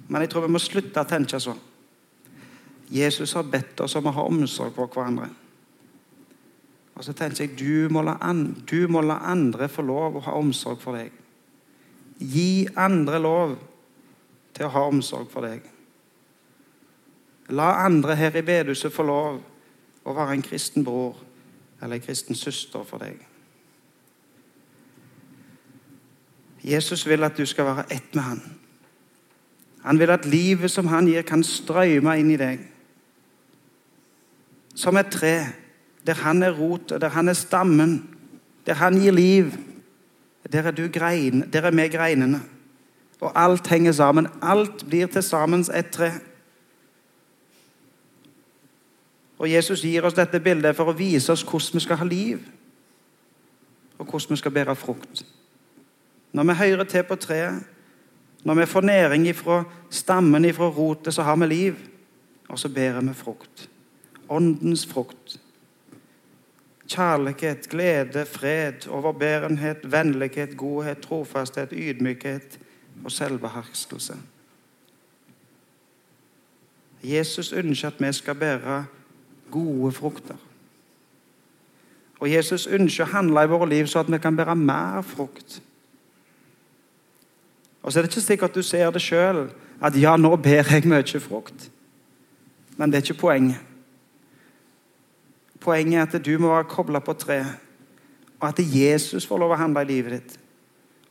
Men 0.08 0.26
jeg 0.26 0.34
tror 0.34 0.48
vi 0.48 0.56
må 0.56 0.64
slutte 0.64 1.06
å 1.06 1.08
tenke 1.08 1.38
sånn. 1.40 1.62
Jesus 2.90 3.38
har 3.38 3.46
bedt 3.46 3.86
oss 3.86 3.96
om 3.96 4.10
å 4.10 4.18
ha 4.18 4.26
omsorg 4.26 4.74
for 4.74 4.90
hverandre. 4.90 5.30
Og 6.98 7.06
så 7.06 7.14
tenker 7.14 7.46
jeg 7.46 7.60
du 7.62 7.94
må, 7.94 8.02
la 8.02 8.18
an, 8.26 8.48
du 8.66 8.88
må 8.90 9.06
la 9.06 9.22
andre 9.30 9.70
få 9.70 9.86
lov 9.86 10.18
å 10.18 10.26
ha 10.26 10.40
omsorg 10.42 10.82
for 10.82 10.98
deg. 10.98 11.20
Gi 12.21 12.67
andre 12.77 13.19
lov 13.19 13.55
til 14.53 14.67
å 14.67 14.73
ha 14.75 14.86
omsorg 14.88 15.29
for 15.31 15.47
deg. 15.47 15.65
La 17.51 17.73
andre 17.84 18.15
her 18.15 18.38
i 18.38 18.45
bedehuset 18.45 18.93
få 18.93 19.03
lov 19.07 19.41
å 20.05 20.15
være 20.15 20.38
en 20.38 20.45
kristen 20.45 20.86
bror 20.86 21.17
eller 21.81 21.97
en 21.97 22.05
kristen 22.05 22.38
søster 22.38 22.86
for 22.88 23.01
deg. 23.01 23.17
Jesus 26.62 27.07
vil 27.10 27.25
at 27.25 27.38
du 27.38 27.45
skal 27.49 27.71
være 27.71 27.88
ett 27.89 28.15
med 28.15 28.23
han. 28.23 28.41
Han 29.81 29.99
vil 29.99 30.13
at 30.13 30.27
livet 30.29 30.71
som 30.71 30.88
han 30.88 31.07
gir, 31.10 31.25
kan 31.25 31.43
strømme 31.43 32.13
inn 32.21 32.29
i 32.36 32.38
deg. 32.38 32.62
Som 34.77 34.97
et 34.97 35.10
tre, 35.12 35.36
der 36.05 36.21
han 36.21 36.43
er 36.43 36.53
rotet, 36.53 37.01
der 37.01 37.10
han 37.10 37.29
er 37.29 37.38
stammen, 37.38 37.97
der 38.65 38.77
han 38.77 38.99
gir 39.01 39.12
liv. 39.12 39.51
Der 40.51 40.63
er, 40.63 40.71
du 40.71 40.88
grein, 40.89 41.45
der 41.54 41.62
er 41.62 41.71
vi 41.71 41.88
greinene. 41.88 42.41
Og 43.21 43.32
alt 43.36 43.67
henger 43.67 43.91
sammen. 43.91 44.27
Alt 44.41 44.86
blir 44.89 45.08
til 45.08 45.23
sammen 45.23 45.65
et 45.73 45.91
tre. 45.91 46.12
Og 49.41 49.51
Jesus 49.51 49.82
gir 49.82 50.06
oss 50.06 50.13
dette 50.13 50.39
bildet 50.39 50.75
for 50.77 50.91
å 50.91 50.97
vise 50.97 51.34
oss 51.34 51.41
hvordan 51.41 51.80
vi 51.80 51.82
skal 51.82 51.97
ha 51.97 52.06
liv, 52.06 52.41
og 53.97 54.06
hvordan 54.06 54.36
vi 54.36 54.38
skal 54.38 54.54
bære 54.54 54.75
frukt. 54.77 55.23
Når 56.34 56.43
vi 56.43 56.58
hører 56.60 56.84
til 56.84 57.04
på 57.04 57.17
treet, 57.17 57.63
når 58.43 58.60
vi 58.62 58.65
får 58.65 58.82
næring 58.82 59.27
ifra 59.27 59.63
stammen, 59.89 60.45
ifra 60.45 60.69
rotet, 60.69 61.13
så 61.13 61.25
har 61.25 61.36
vi 61.41 61.49
liv. 61.49 61.75
Og 62.49 62.60
så 62.60 62.69
bærer 62.69 63.01
vi 63.01 63.13
frukt. 63.13 63.69
Åndens 64.30 64.86
frukt. 64.86 65.40
Kjærlighet, 66.91 67.69
glede, 67.69 68.25
fred, 68.25 68.88
overbærenhet, 68.88 69.91
vennlighet, 69.91 70.58
godhet, 70.58 70.99
trofasthet, 70.99 71.69
ydmykhet 71.71 72.60
og 73.04 73.12
selvbeherskelse. 73.12 74.17
Jesus 77.04 77.54
ønsker 77.54 77.88
at 77.88 77.99
vi 77.99 78.13
skal 78.13 78.36
bære 78.36 78.86
gode 79.51 79.91
frukter. 79.91 80.36
Og 82.19 82.32
Jesus 82.32 82.67
ønsker 82.67 83.08
å 83.08 83.13
handle 83.15 83.43
i 83.43 83.49
våre 83.49 83.69
liv 83.69 83.88
så 83.89 84.04
at 84.04 84.12
vi 84.12 84.19
kan 84.21 84.36
bære 84.38 84.56
mer 84.56 85.01
frukt. 85.01 85.62
Og 87.82 87.91
så 87.93 87.99
er 87.99 88.06
det 88.06 88.12
ikke 88.12 88.21
sikkert 88.21 88.49
at 88.49 88.56
du 88.56 88.62
ser 88.62 88.91
det 88.91 89.01
sjøl, 89.01 89.47
at 89.82 89.97
ja, 89.97 90.13
nå 90.17 90.36
bærer 90.36 90.75
jeg 90.75 90.89
mye 90.89 91.19
frukt. 91.19 91.71
Men 92.77 92.91
det 92.91 92.99
er 92.99 93.08
ikke 93.08 93.21
poenget. 93.23 93.70
Poenget 95.62 96.00
er 96.00 96.19
at 96.19 96.26
du 96.26 96.32
må 96.41 96.54
være 96.56 96.69
kobla 96.69 97.00
på 97.00 97.13
treet, 97.13 97.58
og 98.39 98.47
at 98.50 98.60
Jesus 98.60 99.28
får 99.30 99.39
lov 99.39 99.54
å 99.54 99.60
handle 99.62 99.84
i 99.86 99.91
livet 99.91 100.15
ditt. 100.17 100.38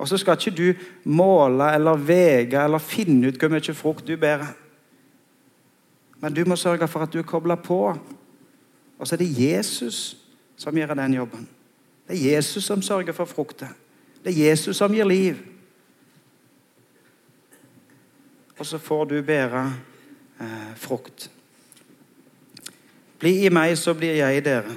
Og 0.00 0.08
så 0.08 0.18
skal 0.18 0.38
ikke 0.38 0.56
du 0.56 1.10
måle 1.12 1.68
eller 1.76 2.00
vege 2.00 2.58
eller 2.64 2.82
finne 2.82 3.28
ut 3.28 3.38
hvor 3.38 3.52
mye 3.52 3.74
frukt 3.76 4.06
du 4.08 4.16
bærer. 4.16 4.48
Men 6.20 6.34
du 6.34 6.42
må 6.48 6.56
sørge 6.56 6.88
for 6.88 7.04
at 7.04 7.12
du 7.12 7.20
er 7.20 7.28
kobla 7.28 7.56
på 7.60 7.82
og 9.00 9.08
så 9.08 9.16
er 9.16 9.22
det 9.22 9.38
Jesus 9.40 10.16
som 10.60 10.76
gjør 10.76 10.94
den 10.94 11.14
jobben. 11.14 11.48
Det 12.08 12.16
er 12.18 12.34
Jesus 12.34 12.64
som 12.64 12.82
sørger 12.82 13.12
for 13.16 13.24
frukten. 13.24 13.68
Det 14.24 14.34
er 14.34 14.50
Jesus 14.50 14.76
som 14.76 14.92
gir 14.92 15.08
liv. 15.08 15.38
Og 18.58 18.66
så 18.66 18.78
får 18.78 19.04
du 19.04 19.22
bære 19.24 19.62
eh, 20.40 20.74
frukt. 20.76 21.30
Bli 23.20 23.44
i 23.44 23.52
meg, 23.52 23.76
så 23.76 23.92
blir 23.96 24.16
jeg 24.16 24.38
i 24.38 24.44
dere. 24.44 24.76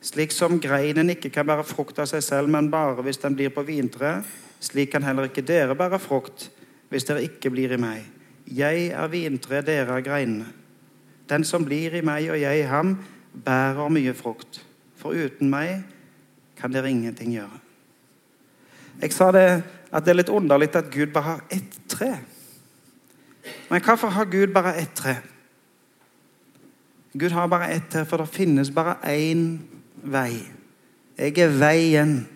Slik 0.00 0.32
som 0.32 0.60
greinen 0.62 1.10
ikke 1.12 1.32
kan 1.34 1.46
bære 1.48 1.66
frukt 1.66 1.98
av 2.00 2.08
seg 2.08 2.22
selv, 2.24 2.48
men 2.52 2.70
bare 2.72 3.02
hvis 3.04 3.20
den 3.20 3.36
blir 3.36 3.52
på 3.52 3.64
vintre, 3.66 4.20
slik 4.60 4.92
kan 4.94 5.04
heller 5.04 5.28
ikke 5.28 5.44
dere 5.44 5.76
bære 5.76 6.00
frukt 6.00 6.48
hvis 6.88 7.04
dere 7.08 7.24
ikke 7.26 7.50
blir 7.50 7.74
i 7.74 7.80
meg. 7.80 8.04
Jeg 8.46 8.88
er 8.94 9.10
vintre, 9.10 9.60
dere 9.66 9.98
er 9.98 10.06
greinene. 10.06 10.46
Den 11.26 11.44
som 11.44 11.64
blir 11.66 11.96
i 11.98 12.04
meg 12.06 12.30
og 12.30 12.38
jeg 12.38 12.62
i 12.62 12.68
ham, 12.70 12.94
bærer 13.44 13.90
mye 13.90 14.14
frukt. 14.14 14.62
For 14.96 15.12
uten 15.12 15.50
meg 15.50 15.82
kan 16.56 16.72
dere 16.72 16.90
ingenting 16.90 17.34
gjøre. 17.34 17.58
Jeg 19.02 19.12
sa 19.12 19.32
det 19.34 19.48
at 19.92 20.04
det 20.04 20.12
er 20.12 20.20
litt 20.22 20.32
underlig 20.32 20.70
at 20.78 20.92
Gud 20.92 21.10
bare 21.12 21.34
har 21.34 21.42
ett 21.52 21.80
tre. 21.90 22.14
Men 23.68 23.82
hvorfor 23.82 24.14
har 24.14 24.30
Gud 24.30 24.54
bare 24.54 24.78
ett 24.80 24.94
tre? 24.94 25.18
Gud 27.18 27.30
har 27.30 27.46
bare 27.46 27.72
ett 27.72 27.94
her, 27.94 28.04
for 28.04 28.16
det 28.16 28.28
finnes 28.28 28.70
bare 28.70 28.96
én 29.04 29.58
vei. 30.02 30.42
Jeg 31.18 31.38
er 31.38 31.48
veien, 31.58 32.28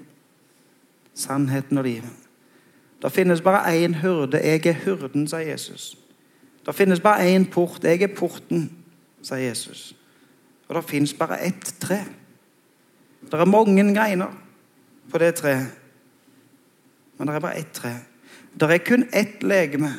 sannheten 1.15 1.79
og 1.79 1.85
livet. 1.85 2.11
Det 3.03 3.13
finnes 3.13 3.41
bare 3.41 3.85
én 3.85 3.95
hyrde. 4.01 4.41
Jeg 4.41 4.67
er 4.67 4.73
hyrden, 4.85 5.29
sa 5.29 5.37
Jesus. 5.37 5.97
Det 6.67 6.75
finnes 6.75 7.01
bare 7.01 7.37
én 7.37 7.45
port. 7.51 7.85
Jeg 7.85 8.03
er 8.03 8.15
porten 8.17 8.71
sa 9.23 9.37
Jesus. 9.37 9.97
Og 10.69 10.75
det 10.75 10.85
fins 10.85 11.15
bare 11.15 11.41
ett 11.47 11.75
tre. 11.81 11.99
Det 13.21 13.41
er 13.41 13.45
mange 13.45 13.95
greiner 13.95 14.33
på 15.11 15.19
det 15.19 15.35
treet, 15.35 15.67
men 17.19 17.29
det 17.29 17.35
er 17.35 17.41
bare 17.41 17.59
ett 17.59 17.73
tre. 17.73 17.93
Det 18.61 18.71
er 18.71 18.79
kun 18.79 19.05
ett 19.13 19.43
legeme. 19.43 19.93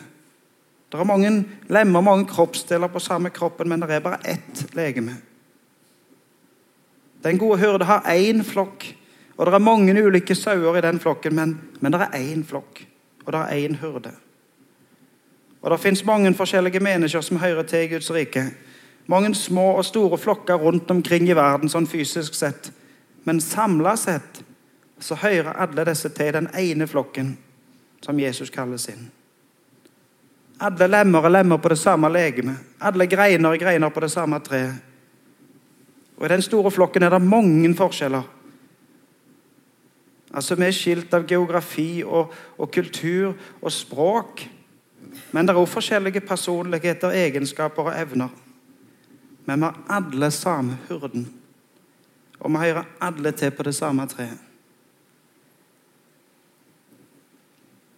Det 0.91 0.99
er 0.99 1.07
mange 1.07 1.45
lemmer, 1.69 2.01
mange 2.01 2.25
kroppsdeler 2.27 2.87
på 2.91 2.99
samme 2.99 3.29
kroppen, 3.29 3.69
men 3.69 3.81
det 3.81 3.95
er 3.95 4.03
bare 4.03 4.19
ett 4.27 4.65
legeme. 4.75 5.15
Den 7.23 7.37
gode 7.37 7.59
hyrde 7.61 7.85
har 7.85 8.01
én 8.11 8.43
flokk, 8.43 8.95
og 9.37 9.45
det 9.45 9.53
er 9.53 9.63
mange 9.63 10.03
ulike 10.03 10.35
sauer 10.35 10.77
i 10.77 10.81
den 10.81 10.99
flokken, 10.99 11.35
men, 11.35 11.61
men 11.79 11.93
det 11.93 12.01
er 12.01 12.17
én 12.19 12.43
flokk, 12.43 12.83
og 13.25 13.31
det 13.33 13.39
er 13.39 13.69
én 13.69 13.77
hyrde. 13.79 14.11
Og 15.61 15.71
Det 15.71 15.79
fins 15.79 16.05
mange 16.05 16.33
forskjellige 16.33 16.79
mennesker 16.79 17.21
som 17.21 17.37
hører 17.37 17.63
til 17.63 17.79
i 17.79 17.87
Guds 17.87 18.11
rike. 18.11 18.43
Mange 19.07 19.35
små 19.35 19.71
og 19.77 19.85
store 19.85 20.17
flokker 20.17 20.55
rundt 20.55 20.91
omkring 20.91 21.29
i 21.29 21.35
verden, 21.35 21.69
sånn 21.69 21.87
fysisk 21.87 22.33
sett. 22.33 22.71
Men 23.23 23.41
samla 23.41 23.95
sett 23.95 24.43
så 24.99 25.15
hører 25.15 25.53
alle 25.53 25.85
disse 25.85 26.09
til 26.09 26.33
den 26.33 26.49
ene 26.57 26.87
flokken 26.87 27.37
som 28.01 28.19
Jesus 28.19 28.49
kaller 28.49 28.77
sin. 28.77 29.11
Alle 30.61 30.87
lemmer 30.87 31.25
er 31.25 31.33
lemmer 31.39 31.57
på 31.57 31.71
det 31.73 31.79
samme 31.81 32.09
legemet. 32.09 32.57
Alle 32.79 33.07
greiner 33.09 33.53
er 33.53 33.61
greiner 33.61 33.89
på 33.89 34.03
det 34.03 34.11
samme 34.13 34.39
treet. 34.45 34.75
Og 36.17 36.25
I 36.25 36.29
den 36.29 36.41
store 36.45 36.71
flokken 36.71 37.03
er 37.03 37.09
det 37.09 37.21
mange 37.21 37.73
forskjeller. 37.75 38.27
Altså 40.33 40.55
Vi 40.55 40.65
er 40.65 40.71
skilt 40.71 41.13
av 41.13 41.25
geografi 41.27 42.03
og, 42.05 42.31
og 42.57 42.71
kultur 42.71 43.33
og 43.61 43.71
språk. 43.71 44.45
Men 45.31 45.47
det 45.47 45.55
er 45.55 45.59
òg 45.59 45.67
forskjellige 45.67 46.21
personligheter, 46.21 47.09
egenskaper 47.09 47.89
og 47.89 47.97
evner. 47.97 48.29
Men 49.45 49.59
vi 49.59 49.65
har 49.65 49.81
alle 49.89 50.31
samme 50.31 50.77
hurden. 50.89 51.25
Og 52.39 52.51
vi 52.51 52.57
hører 52.57 52.85
alle 53.01 53.31
til 53.31 53.51
på 53.51 53.63
det 53.63 53.75
samme 53.75 54.07
treet. 54.07 54.37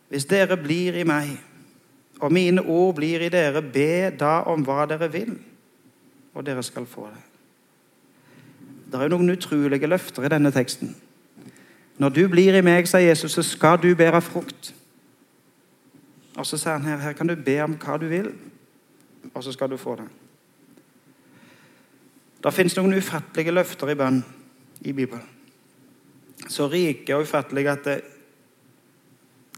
Hvis 0.10 0.26
dere 0.30 0.58
blir 0.58 0.95
i 0.95 1.04
meg, 1.04 1.39
og 2.24 2.32
mine 2.32 2.62
ord 2.62 2.96
blir 2.96 3.26
i 3.26 3.32
dere, 3.32 3.62
be 3.62 4.08
da 4.16 4.44
om 4.48 4.64
hva 4.64 4.86
dere 4.88 5.10
vil, 5.12 5.34
og 6.34 6.46
dere 6.48 6.64
skal 6.64 6.88
få 6.88 7.10
det. 7.12 7.24
Det 8.94 9.02
er 9.02 9.12
noen 9.12 9.34
utrolige 9.34 9.90
løfter 9.90 10.24
i 10.24 10.32
denne 10.32 10.52
teksten. 10.54 10.94
Når 12.00 12.16
du 12.16 12.22
blir 12.32 12.56
i 12.56 12.64
meg, 12.66 12.88
sa 12.88 13.02
Jesus, 13.02 13.36
så 13.36 13.44
skal 13.44 13.82
du 13.82 13.92
bære 13.98 14.22
frukt. 14.24 14.72
Og 16.38 16.48
så 16.48 16.58
sier 16.58 16.78
han 16.78 16.88
her, 16.88 17.02
her 17.02 17.18
kan 17.18 17.28
du 17.28 17.36
be 17.36 17.58
om 17.66 17.76
hva 17.78 18.00
du 18.02 18.08
vil, 18.10 18.32
og 19.34 19.44
så 19.44 19.52
skal 19.54 19.70
du 19.70 19.78
få 19.78 19.98
det. 20.00 20.08
Det 22.44 22.54
fins 22.54 22.76
noen 22.78 22.98
ufattelige 22.98 23.54
løfter 23.54 23.92
i 23.92 24.00
bønn 24.00 24.24
i 24.82 24.96
Bibelen. 24.96 25.28
Så 26.48 26.68
rike 26.72 27.16
og 27.16 27.28
ufattelige 27.28 27.72
at 27.72 27.86
det, 27.86 28.02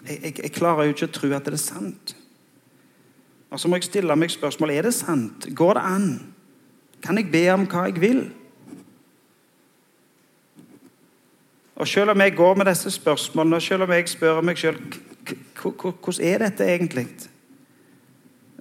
jeg, 0.05 0.19
jeg, 0.23 0.39
jeg, 0.43 0.51
klarer 0.53 0.85
jo 0.85 0.93
ikke 0.93 1.07
å 1.07 1.15
tro 1.15 1.31
at 1.33 1.47
det 1.47 1.57
er 1.57 1.61
sant. 1.61 2.13
Og 3.49 3.59
så 3.59 3.67
må 3.67 3.75
jeg 3.75 3.83
stille 3.83 4.15
meg 4.15 4.31
spørsmål 4.31 4.73
er 4.73 4.87
det 4.87 4.93
sant. 4.93 5.47
Går 5.55 5.73
det 5.77 5.83
an? 5.85 6.09
Kan 7.05 7.17
jeg 7.17 7.31
be 7.31 7.43
om 7.53 7.67
hva 7.69 7.85
jeg 7.89 8.01
vil? 8.01 8.25
Og 11.75 11.87
Selv 11.87 12.09
om 12.09 12.21
jeg 12.21 12.35
går 12.35 12.55
med 12.55 12.65
disse 12.65 12.91
spørsmålene, 12.91 13.55
og 13.55 13.61
selv 13.61 13.83
om 13.83 13.91
jeg 13.91 14.09
spør 14.09 14.41
meg 14.41 14.57
selv 14.57 14.77
hvordan 15.61 16.21
er 16.21 16.37
dette 16.37 16.63
egentlig, 16.63 17.07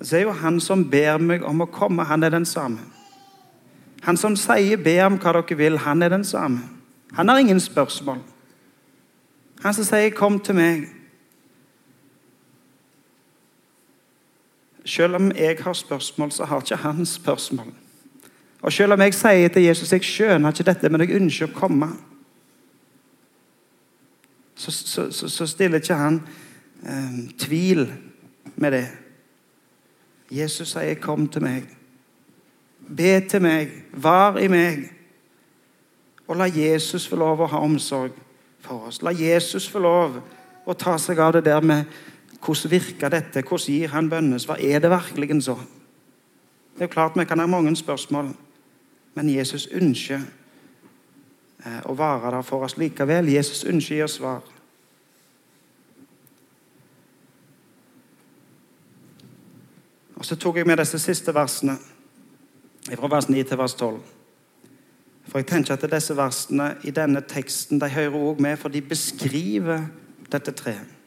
så 0.03 0.17
er 0.17 0.23
jo 0.23 0.33
han 0.33 0.61
som 0.61 0.91
ber 0.91 1.19
meg 1.19 1.45
om 1.45 1.61
å 1.61 1.71
komme, 1.71 2.05
han 2.05 2.23
er 2.23 2.33
den 2.35 2.47
samme. 2.47 2.79
Han 4.03 4.17
som 4.17 4.37
sier 4.37 4.77
'be 4.77 5.07
om 5.07 5.19
hva 5.19 5.33
dere 5.33 5.57
vil', 5.57 5.79
han 5.79 6.03
er 6.03 6.09
den 6.09 6.25
samme. 6.25 6.61
Han 7.13 7.29
har 7.29 7.39
ingen 7.39 7.61
spørsmål. 7.61 8.19
Han 9.63 9.75
som 9.75 9.85
sier 9.85 10.11
'kom 10.11 10.41
til 10.41 10.55
meg'. 10.55 11.04
Selv 14.85 15.17
om 15.17 15.33
jeg 15.37 15.57
har 15.61 15.73
spørsmål, 15.73 16.33
så 16.33 16.45
har 16.45 16.61
ikke 16.61 16.77
han 16.77 17.07
spørsmål. 17.07 17.73
Og 18.63 18.73
selv 18.73 18.93
om 18.93 19.01
jeg 19.01 19.15
sier 19.15 19.49
til 19.49 19.63
Jesus 19.63 19.93
jeg 19.93 20.05
skjønner 20.05 20.53
ikke 20.53 20.65
dette, 20.65 20.89
men 20.89 21.01
jeg 21.01 21.17
ønsker 21.21 21.49
å 21.49 21.57
komme, 21.57 21.89
så, 24.55 24.71
så, 24.71 25.29
så, 25.29 25.47
stiller 25.47 25.83
ikke 25.83 25.97
han 25.99 26.21
eh, 26.87 27.17
tvil 27.39 27.89
med 28.57 28.73
det. 28.73 28.87
Jesus 30.31 30.69
sier 30.69 30.95
'kom 30.95 31.29
til 31.29 31.43
meg'. 31.43 31.67
Be 32.97 33.21
til 33.29 33.43
meg. 33.43 33.71
Var 33.93 34.39
i 34.39 34.49
meg. 34.49 34.91
Og 36.29 36.37
la 36.37 36.45
Jesus 36.45 37.09
få 37.09 37.17
lov 37.17 37.41
å 37.41 37.47
ha 37.47 37.59
omsorg 37.59 38.13
for 38.61 38.87
oss. 38.89 39.03
La 39.03 39.13
Jesus 39.13 39.69
få 39.69 39.79
lov 39.79 40.21
å 40.65 40.73
ta 40.73 40.97
seg 40.99 41.19
av 41.19 41.33
det 41.33 41.45
der 41.45 41.61
med 41.61 41.85
hvordan 42.45 42.71
virker 42.71 43.09
dette, 43.09 43.43
hvordan 43.43 43.67
gir 43.67 43.89
han 43.89 44.11
bønnesvar? 44.11 44.57
Er 44.61 44.79
det 44.79 44.91
virkelig 44.91 45.43
så? 45.43 45.55
Det 46.75 46.81
er 46.81 46.85
jo 46.85 46.93
klart 46.93 47.17
Vi 47.17 47.25
kan 47.25 47.39
ha 47.39 47.47
mange 47.47 47.77
spørsmål, 47.77 48.35
men 49.15 49.31
Jesus 49.31 49.69
ønsker 49.73 50.21
eh, 51.67 51.81
å 51.87 51.95
være 51.95 52.31
der 52.31 52.43
for 52.43 52.65
oss 52.65 52.77
likevel. 52.77 53.29
Jesus 53.29 53.65
ønsker 53.65 53.95
å 53.95 53.97
gi 53.97 54.03
oss 54.03 54.19
svar. 54.19 54.43
Og 60.17 60.25
Så 60.25 60.37
tok 60.37 60.57
jeg 60.57 60.67
med 60.67 60.79
disse 60.79 60.99
siste 60.99 61.35
versene, 61.35 61.79
fra 62.95 63.09
vers 63.09 63.29
9 63.29 63.43
til 63.43 63.59
vers 63.59 63.75
12. 63.75 63.99
For 65.29 65.39
jeg 65.39 65.47
tenker 65.47 65.75
at 65.75 65.87
disse 65.91 66.17
versene 66.17 66.75
i 66.85 66.91
denne 66.91 67.21
teksten 67.21 67.81
de 67.81 67.89
hører 67.89 68.17
også 68.17 68.43
med, 68.43 68.57
for 68.57 68.69
de 68.69 68.83
beskriver 68.83 69.87
dette 70.33 70.53
treet. 70.53 71.04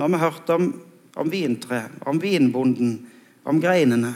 Nå 0.00 0.06
har 0.08 0.12
vi 0.16 0.24
hørt 0.24 0.50
om, 0.50 0.82
om 1.14 1.30
vintre, 1.30 1.82
om 2.00 2.18
vinbonden, 2.18 3.10
om 3.44 3.58
greinene. 3.60 4.14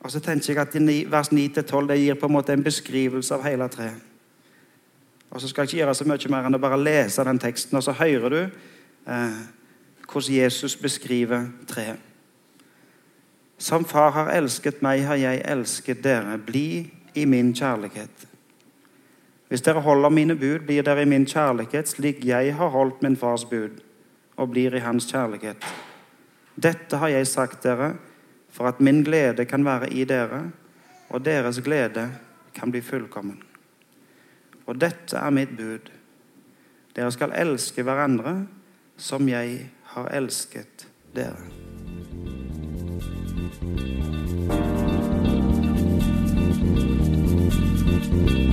Og 0.00 0.10
så 0.10 0.22
tenker 0.24 0.54
jeg 0.54 0.62
at 0.62 0.76
vers 1.12 1.28
9-12 1.28 1.92
gir 2.00 2.16
på 2.16 2.30
en 2.30 2.32
måte 2.32 2.54
en 2.56 2.64
beskrivelse 2.64 3.36
av 3.36 3.44
hele 3.44 3.68
treet. 3.68 4.00
Og 5.30 5.42
så 5.42 5.50
skal 5.50 5.62
jeg 5.62 5.68
ikke 5.68 5.82
gjøre 5.82 5.94
så 5.98 6.08
mye 6.08 6.32
mer 6.32 6.48
enn 6.48 6.56
å 6.56 6.62
bare 6.62 6.80
lese 6.80 7.24
den 7.28 7.42
teksten, 7.42 7.76
og 7.76 7.84
så 7.84 7.92
hører 7.92 8.32
du 8.32 8.40
eh, 8.40 9.38
hvordan 10.08 10.34
Jesus 10.38 10.78
beskriver 10.80 11.50
treet. 11.68 12.00
Som 13.58 13.84
Far 13.84 14.14
har 14.16 14.32
elsket 14.32 14.80
meg, 14.80 15.04
har 15.04 15.20
jeg 15.20 15.44
elsket 15.44 16.00
dere. 16.04 16.38
Bli 16.40 16.86
i 17.12 17.28
min 17.28 17.52
kjærlighet. 17.52 18.28
Hvis 19.48 19.64
dere 19.66 19.84
holder 19.84 20.08
mine 20.08 20.40
bud, 20.40 20.64
blir 20.64 20.88
dere 20.88 21.04
i 21.04 21.10
min 21.10 21.28
kjærlighet, 21.28 21.92
slik 21.92 22.24
jeg 22.24 22.56
har 22.56 22.72
holdt 22.72 23.04
min 23.04 23.20
fars 23.20 23.44
bud 23.44 23.82
og 24.36 24.50
blir 24.52 24.74
i 24.76 24.84
hans 24.84 25.08
kjærlighet. 25.10 25.64
Dette 26.56 26.96
har 27.00 27.12
jeg 27.12 27.28
sagt 27.28 27.64
dere, 27.64 27.94
for 28.50 28.68
at 28.68 28.80
min 28.80 29.02
glede 29.04 29.44
kan 29.44 29.64
være 29.64 29.90
i 29.92 30.04
dere, 30.08 30.50
og 31.10 31.24
deres 31.24 31.60
glede 31.60 32.08
kan 32.54 32.70
bli 32.72 32.80
fullkommen. 32.80 33.42
Og 34.66 34.80
dette 34.80 35.16
er 35.16 35.30
mitt 35.30 35.56
bud. 35.56 35.92
Dere 36.96 37.12
skal 37.12 37.36
elske 37.36 37.84
hverandre 37.84 38.46
som 38.96 39.28
jeg 39.28 39.68
har 39.92 40.08
elsket 40.16 40.88
dere. 41.14 41.52
thank 48.16 48.45